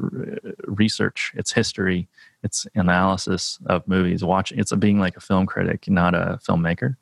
research, 0.66 1.32
it's 1.36 1.52
history, 1.52 2.08
it's 2.44 2.68
analysis 2.76 3.60
of 3.66 3.88
movies. 3.88 4.24
Watching 4.24 4.60
it's 4.60 4.74
being 4.74 5.00
like 5.00 5.18
a 5.18 5.22
film 5.22 5.46
critic, 5.46 5.90
not 5.90 6.14
a 6.14 6.40
filmmaker. 6.48 6.96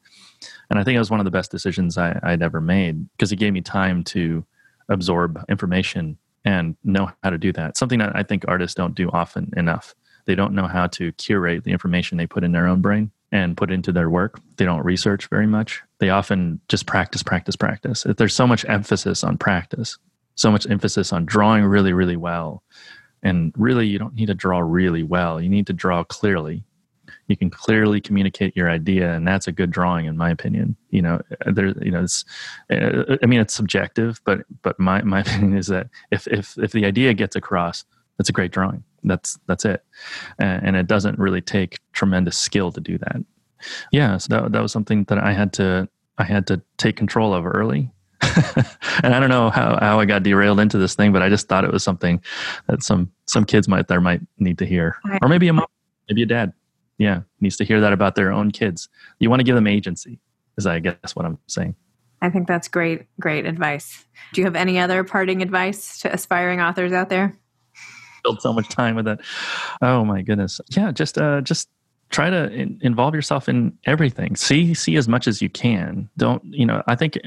And 0.69 0.79
I 0.79 0.83
think 0.83 0.95
it 0.95 0.99
was 0.99 1.11
one 1.11 1.19
of 1.19 1.25
the 1.25 1.31
best 1.31 1.51
decisions 1.51 1.97
I, 1.97 2.17
I'd 2.23 2.41
ever 2.41 2.61
made 2.61 3.09
because 3.11 3.31
it 3.31 3.37
gave 3.37 3.53
me 3.53 3.61
time 3.61 4.03
to 4.05 4.45
absorb 4.87 5.43
information 5.49 6.17
and 6.45 6.75
know 6.83 7.11
how 7.23 7.29
to 7.29 7.37
do 7.37 7.51
that. 7.53 7.77
Something 7.77 7.99
that 7.99 8.15
I 8.15 8.23
think 8.23 8.45
artists 8.47 8.75
don't 8.75 8.95
do 8.95 9.09
often 9.11 9.51
enough. 9.57 9.93
They 10.25 10.35
don't 10.35 10.53
know 10.53 10.67
how 10.67 10.87
to 10.87 11.11
curate 11.13 11.63
the 11.63 11.71
information 11.71 12.17
they 12.17 12.27
put 12.27 12.43
in 12.43 12.53
their 12.53 12.67
own 12.67 12.81
brain 12.81 13.11
and 13.31 13.57
put 13.57 13.71
into 13.71 13.91
their 13.91 14.09
work. 14.09 14.39
They 14.57 14.65
don't 14.65 14.83
research 14.83 15.27
very 15.27 15.47
much. 15.47 15.81
They 15.99 16.09
often 16.09 16.59
just 16.67 16.85
practice, 16.85 17.23
practice, 17.23 17.55
practice. 17.55 18.05
There's 18.17 18.35
so 18.35 18.47
much 18.47 18.65
emphasis 18.65 19.23
on 19.23 19.37
practice, 19.37 19.97
so 20.35 20.51
much 20.51 20.67
emphasis 20.69 21.13
on 21.13 21.25
drawing 21.25 21.65
really, 21.65 21.93
really 21.93 22.17
well. 22.17 22.63
And 23.21 23.53
really, 23.57 23.87
you 23.87 23.99
don't 23.99 24.15
need 24.15 24.27
to 24.27 24.33
draw 24.33 24.59
really 24.59 25.03
well. 25.03 25.41
You 25.41 25.49
need 25.49 25.67
to 25.67 25.73
draw 25.73 26.03
clearly. 26.03 26.63
You 27.27 27.35
can 27.35 27.49
clearly 27.49 28.01
communicate 28.01 28.55
your 28.55 28.69
idea, 28.69 29.13
and 29.13 29.27
that's 29.27 29.47
a 29.47 29.51
good 29.51 29.71
drawing, 29.71 30.05
in 30.05 30.17
my 30.17 30.29
opinion. 30.31 30.75
You 30.89 31.01
know, 31.01 31.21
uh, 31.45 31.51
there's, 31.51 31.75
you 31.81 31.91
know, 31.91 32.03
it's, 32.03 32.23
uh, 32.71 33.17
I 33.21 33.25
mean, 33.25 33.39
it's 33.39 33.53
subjective, 33.53 34.21
but 34.23 34.39
but 34.61 34.79
my 34.79 35.01
my 35.03 35.19
opinion 35.21 35.57
is 35.57 35.67
that 35.67 35.89
if 36.11 36.27
if 36.27 36.57
if 36.57 36.71
the 36.71 36.85
idea 36.85 37.13
gets 37.13 37.35
across, 37.35 37.83
that's 38.17 38.29
a 38.29 38.33
great 38.33 38.51
drawing 38.51 38.83
that's 39.03 39.37
that's 39.47 39.65
it. 39.65 39.83
And 40.37 40.75
it 40.75 40.87
doesn't 40.87 41.19
really 41.19 41.41
take 41.41 41.79
tremendous 41.93 42.37
skill 42.37 42.71
to 42.71 42.81
do 42.81 42.97
that. 42.99 43.23
Yeah 43.91 44.17
so 44.17 44.27
that, 44.29 44.51
that 44.51 44.61
was 44.61 44.71
something 44.71 45.03
that 45.05 45.17
i 45.17 45.33
had 45.33 45.51
to 45.53 45.87
i 46.17 46.23
had 46.23 46.47
to 46.47 46.61
take 46.77 46.95
control 46.95 47.33
of 47.33 47.45
early. 47.45 47.91
And 49.03 49.15
i 49.15 49.19
don't 49.19 49.29
know 49.29 49.49
how, 49.49 49.77
how 49.79 49.99
i 49.99 50.05
got 50.05 50.23
derailed 50.23 50.59
into 50.59 50.77
this 50.77 50.95
thing 50.95 51.13
but 51.13 51.21
i 51.21 51.29
just 51.29 51.47
thought 51.47 51.63
it 51.63 51.71
was 51.71 51.83
something 51.83 52.21
that 52.67 52.83
some 52.83 53.11
some 53.25 53.45
kids 53.45 53.67
might 53.67 53.87
there 53.87 54.01
might 54.01 54.21
need 54.37 54.57
to 54.59 54.65
hear. 54.65 54.97
Or 55.21 55.29
maybe 55.29 55.47
a 55.47 55.53
mom 55.53 55.67
maybe 56.09 56.23
a 56.23 56.25
dad. 56.25 56.53
Yeah 56.97 57.21
needs 57.39 57.57
to 57.57 57.65
hear 57.65 57.79
that 57.81 57.93
about 57.93 58.15
their 58.15 58.31
own 58.31 58.51
kids. 58.51 58.89
You 59.19 59.29
want 59.29 59.39
to 59.39 59.45
give 59.45 59.55
them 59.55 59.67
agency 59.67 60.19
is 60.57 60.65
i 60.65 60.79
guess 60.79 61.15
what 61.15 61.25
i'm 61.25 61.37
saying. 61.47 61.75
I 62.21 62.29
think 62.29 62.47
that's 62.47 62.67
great 62.67 63.05
great 63.19 63.45
advice. 63.45 64.05
Do 64.33 64.41
you 64.41 64.45
have 64.45 64.55
any 64.55 64.79
other 64.79 65.03
parting 65.05 65.41
advice 65.41 65.99
to 65.99 66.13
aspiring 66.13 66.59
authors 66.59 66.91
out 66.91 67.07
there 67.09 67.38
spilled 68.29 68.41
so 68.41 68.53
much 68.53 68.69
time 68.69 68.95
with 68.95 69.05
that. 69.05 69.21
Oh 69.81 70.05
my 70.05 70.21
goodness. 70.21 70.61
Yeah, 70.69 70.91
just 70.91 71.17
uh, 71.17 71.41
just 71.41 71.69
try 72.09 72.29
to 72.29 72.51
in, 72.51 72.79
involve 72.81 73.15
yourself 73.15 73.49
in 73.49 73.77
everything. 73.85 74.35
See 74.35 74.73
see 74.73 74.95
as 74.95 75.07
much 75.07 75.27
as 75.27 75.41
you 75.41 75.49
can. 75.49 76.09
Don't 76.17 76.43
you 76.45 76.65
know? 76.65 76.83
I 76.87 76.95
think 76.95 77.19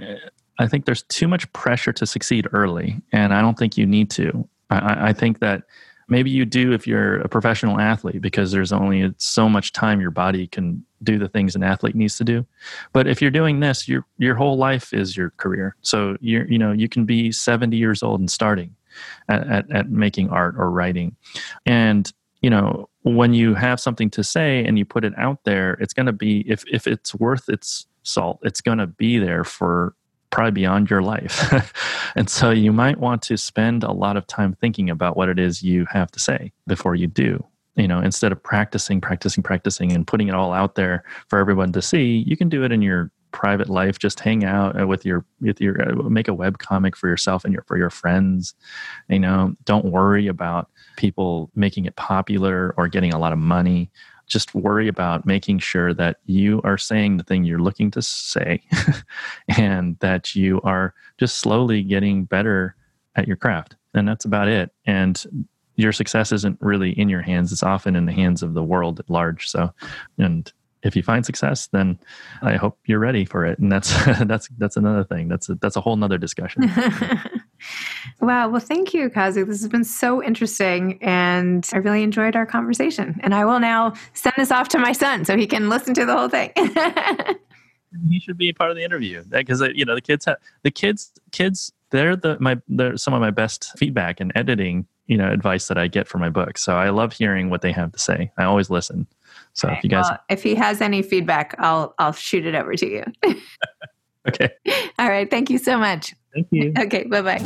I 0.58 0.66
think 0.66 0.84
there's 0.84 1.02
too 1.04 1.28
much 1.28 1.50
pressure 1.52 1.92
to 1.92 2.06
succeed 2.06 2.46
early, 2.52 3.00
and 3.12 3.34
I 3.34 3.40
don't 3.40 3.58
think 3.58 3.76
you 3.76 3.86
need 3.86 4.10
to. 4.12 4.48
I, 4.70 5.08
I 5.08 5.12
think 5.12 5.40
that 5.40 5.64
maybe 6.08 6.30
you 6.30 6.44
do 6.44 6.72
if 6.72 6.86
you're 6.86 7.20
a 7.20 7.28
professional 7.28 7.80
athlete 7.80 8.20
because 8.20 8.52
there's 8.52 8.72
only 8.72 9.14
so 9.18 9.48
much 9.48 9.72
time 9.72 10.00
your 10.00 10.10
body 10.10 10.46
can 10.46 10.84
do 11.02 11.18
the 11.18 11.28
things 11.28 11.56
an 11.56 11.62
athlete 11.62 11.94
needs 11.96 12.16
to 12.16 12.24
do 12.24 12.46
but 12.92 13.06
if 13.08 13.20
you're 13.20 13.30
doing 13.30 13.60
this 13.60 13.88
your 13.88 14.04
your 14.18 14.34
whole 14.34 14.56
life 14.56 14.92
is 14.92 15.16
your 15.16 15.30
career 15.36 15.74
so 15.82 16.16
you're 16.20 16.46
you 16.48 16.58
know 16.58 16.70
you 16.70 16.88
can 16.88 17.04
be 17.04 17.32
70 17.32 17.76
years 17.76 18.02
old 18.02 18.20
and 18.20 18.30
starting 18.30 18.74
at, 19.28 19.46
at, 19.48 19.70
at 19.70 19.90
making 19.90 20.30
art 20.30 20.54
or 20.58 20.70
writing. 20.70 21.16
And 21.66 22.12
you 22.42 22.50
know 22.50 22.88
when 23.02 23.32
you 23.32 23.54
have 23.54 23.80
something 23.80 24.10
to 24.10 24.22
say 24.22 24.64
and 24.64 24.78
you 24.78 24.84
put 24.84 25.04
it 25.04 25.14
out 25.16 25.38
there 25.44 25.74
it's 25.74 25.94
going 25.94 26.06
to 26.06 26.12
be 26.12 26.40
if 26.50 26.64
if 26.70 26.86
it's 26.86 27.14
worth 27.14 27.48
its 27.48 27.86
salt 28.02 28.38
it's 28.42 28.60
going 28.60 28.78
to 28.78 28.86
be 28.86 29.18
there 29.18 29.44
for 29.44 29.94
probably 30.30 30.50
beyond 30.50 30.90
your 30.90 31.02
life 31.02 31.72
and 32.16 32.28
so 32.28 32.50
you 32.50 32.72
might 32.72 32.98
want 32.98 33.22
to 33.22 33.36
spend 33.36 33.84
a 33.84 33.92
lot 33.92 34.16
of 34.16 34.26
time 34.26 34.52
thinking 34.52 34.90
about 34.90 35.16
what 35.16 35.28
it 35.28 35.38
is 35.38 35.62
you 35.62 35.86
have 35.90 36.10
to 36.10 36.18
say 36.18 36.52
before 36.66 36.94
you 36.94 37.06
do 37.06 37.42
you 37.76 37.86
know 37.86 38.00
instead 38.00 38.32
of 38.32 38.42
practicing 38.42 39.00
practicing 39.00 39.42
practicing 39.42 39.92
and 39.92 40.06
putting 40.06 40.28
it 40.28 40.34
all 40.34 40.52
out 40.52 40.74
there 40.74 41.04
for 41.28 41.38
everyone 41.38 41.72
to 41.72 41.80
see 41.80 42.24
you 42.26 42.36
can 42.36 42.48
do 42.48 42.64
it 42.64 42.72
in 42.72 42.82
your 42.82 43.10
private 43.32 43.68
life 43.68 43.98
just 43.98 44.20
hang 44.20 44.44
out 44.44 44.80
uh, 44.80 44.86
with 44.86 45.04
your 45.04 45.24
with 45.40 45.60
your 45.60 45.82
uh, 45.82 46.08
make 46.08 46.28
a 46.28 46.34
web 46.34 46.58
comic 46.58 46.96
for 46.96 47.08
yourself 47.08 47.44
and 47.44 47.52
your 47.52 47.62
for 47.62 47.76
your 47.76 47.90
friends. 47.90 48.54
You 49.08 49.18
know 49.18 49.54
don't 49.64 49.86
worry 49.86 50.26
about 50.28 50.70
people 50.96 51.50
making 51.54 51.86
it 51.86 51.96
popular 51.96 52.74
or 52.76 52.88
getting 52.88 53.12
a 53.12 53.18
lot 53.18 53.32
of 53.32 53.38
money. 53.38 53.90
Just 54.28 54.54
worry 54.54 54.88
about 54.88 55.26
making 55.26 55.58
sure 55.58 55.92
that 55.94 56.18
you 56.26 56.60
are 56.64 56.78
saying 56.78 57.16
the 57.16 57.24
thing 57.24 57.44
you're 57.44 57.58
looking 57.58 57.90
to 57.90 58.02
say 58.02 58.62
and 59.58 59.98
that 59.98 60.34
you 60.34 60.60
are 60.62 60.94
just 61.18 61.38
slowly 61.38 61.82
getting 61.82 62.24
better 62.24 62.76
at 63.16 63.26
your 63.26 63.36
craft. 63.36 63.76
And 63.94 64.08
that's 64.08 64.24
about 64.24 64.48
it. 64.48 64.70
And 64.86 65.22
your 65.76 65.92
success 65.92 66.32
isn't 66.32 66.58
really 66.60 66.90
in 66.92 67.08
your 67.08 67.22
hands. 67.22 67.52
It's 67.52 67.62
often 67.62 67.96
in 67.96 68.06
the 68.06 68.12
hands 68.12 68.42
of 68.42 68.54
the 68.54 68.62
world 68.62 69.00
at 69.00 69.10
large. 69.10 69.48
So 69.48 69.72
and 70.18 70.50
if 70.82 70.96
you 70.96 71.02
find 71.02 71.24
success, 71.24 71.68
then 71.68 71.98
I 72.42 72.56
hope 72.56 72.78
you're 72.86 72.98
ready 72.98 73.24
for 73.24 73.46
it. 73.46 73.58
And 73.58 73.70
that's 73.70 73.92
that's 74.24 74.48
that's 74.58 74.76
another 74.76 75.04
thing. 75.04 75.28
That's 75.28 75.48
a, 75.48 75.54
that's 75.56 75.76
a 75.76 75.80
whole 75.80 75.96
nother 75.96 76.18
discussion. 76.18 76.62
wow. 78.20 78.48
Well, 78.48 78.60
thank 78.60 78.92
you, 78.92 79.08
Kazu. 79.10 79.44
This 79.44 79.60
has 79.60 79.68
been 79.68 79.84
so 79.84 80.22
interesting, 80.22 80.98
and 81.02 81.68
I 81.72 81.78
really 81.78 82.02
enjoyed 82.02 82.36
our 82.36 82.46
conversation. 82.46 83.20
And 83.22 83.34
I 83.34 83.44
will 83.44 83.60
now 83.60 83.94
send 84.14 84.34
this 84.36 84.50
off 84.50 84.68
to 84.70 84.78
my 84.78 84.92
son 84.92 85.24
so 85.24 85.36
he 85.36 85.46
can 85.46 85.68
listen 85.68 85.94
to 85.94 86.04
the 86.04 86.16
whole 86.16 86.28
thing. 86.28 86.52
he 88.10 88.20
should 88.20 88.38
be 88.38 88.48
a 88.48 88.54
part 88.54 88.70
of 88.70 88.76
the 88.76 88.84
interview 88.84 89.22
because 89.28 89.62
uh, 89.62 89.68
you 89.74 89.84
know 89.84 89.94
the 89.94 90.00
kids 90.00 90.24
have 90.24 90.38
the 90.62 90.70
kids 90.70 91.12
kids 91.30 91.72
they're 91.90 92.16
the 92.16 92.38
my 92.40 92.58
they're 92.68 92.96
some 92.96 93.14
of 93.14 93.20
my 93.20 93.30
best 93.30 93.70
feedback 93.78 94.18
and 94.18 94.32
editing 94.34 94.86
you 95.06 95.16
know 95.16 95.30
advice 95.30 95.68
that 95.68 95.78
I 95.78 95.88
get 95.88 96.08
for 96.08 96.18
my 96.18 96.30
book. 96.30 96.58
So 96.58 96.76
I 96.76 96.90
love 96.90 97.12
hearing 97.12 97.50
what 97.50 97.62
they 97.62 97.72
have 97.72 97.92
to 97.92 97.98
say. 97.98 98.32
I 98.38 98.44
always 98.44 98.70
listen. 98.70 99.06
So 99.54 99.68
okay. 99.68 99.78
if 99.78 99.84
you 99.84 99.90
guys, 99.90 100.06
well, 100.08 100.18
if 100.28 100.42
he 100.42 100.54
has 100.54 100.80
any 100.80 101.02
feedback, 101.02 101.54
I'll 101.58 101.94
I'll 101.98 102.12
shoot 102.12 102.46
it 102.46 102.54
over 102.54 102.74
to 102.74 102.88
you. 102.88 103.04
okay. 104.28 104.50
All 104.98 105.08
right. 105.08 105.30
Thank 105.30 105.50
you 105.50 105.58
so 105.58 105.78
much. 105.78 106.14
Thank 106.34 106.48
you. 106.50 106.72
Okay. 106.78 107.04
Bye 107.04 107.22
bye. 107.22 107.42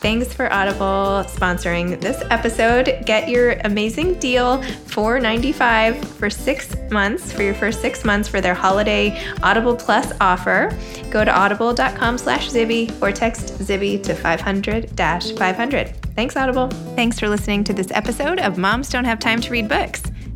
Thanks 0.00 0.32
for 0.32 0.50
Audible 0.50 1.24
sponsoring 1.28 2.00
this 2.00 2.22
episode. 2.30 3.02
Get 3.04 3.28
your 3.28 3.60
amazing 3.64 4.14
deal 4.14 4.62
for 4.62 5.20
95 5.20 6.02
for 6.02 6.30
six 6.30 6.74
months 6.90 7.30
for 7.30 7.42
your 7.42 7.52
first 7.52 7.82
six 7.82 8.02
months 8.02 8.26
for 8.26 8.40
their 8.40 8.54
holiday 8.54 9.22
Audible 9.42 9.76
Plus 9.76 10.10
offer. 10.18 10.74
Go 11.10 11.22
to 11.22 11.30
audible.com 11.30 12.16
slash 12.16 12.48
Zibby 12.48 12.90
or 13.02 13.12
text 13.12 13.58
Zibby 13.58 14.02
to 14.04 14.14
500 14.14 14.88
500. 14.96 15.96
Thanks, 16.16 16.34
Audible. 16.34 16.68
Thanks 16.96 17.20
for 17.20 17.28
listening 17.28 17.62
to 17.64 17.74
this 17.74 17.90
episode 17.90 18.40
of 18.40 18.56
Moms 18.56 18.88
Don't 18.88 19.04
Have 19.04 19.18
Time 19.18 19.42
to 19.42 19.50
Read 19.50 19.68
Books. 19.68 20.02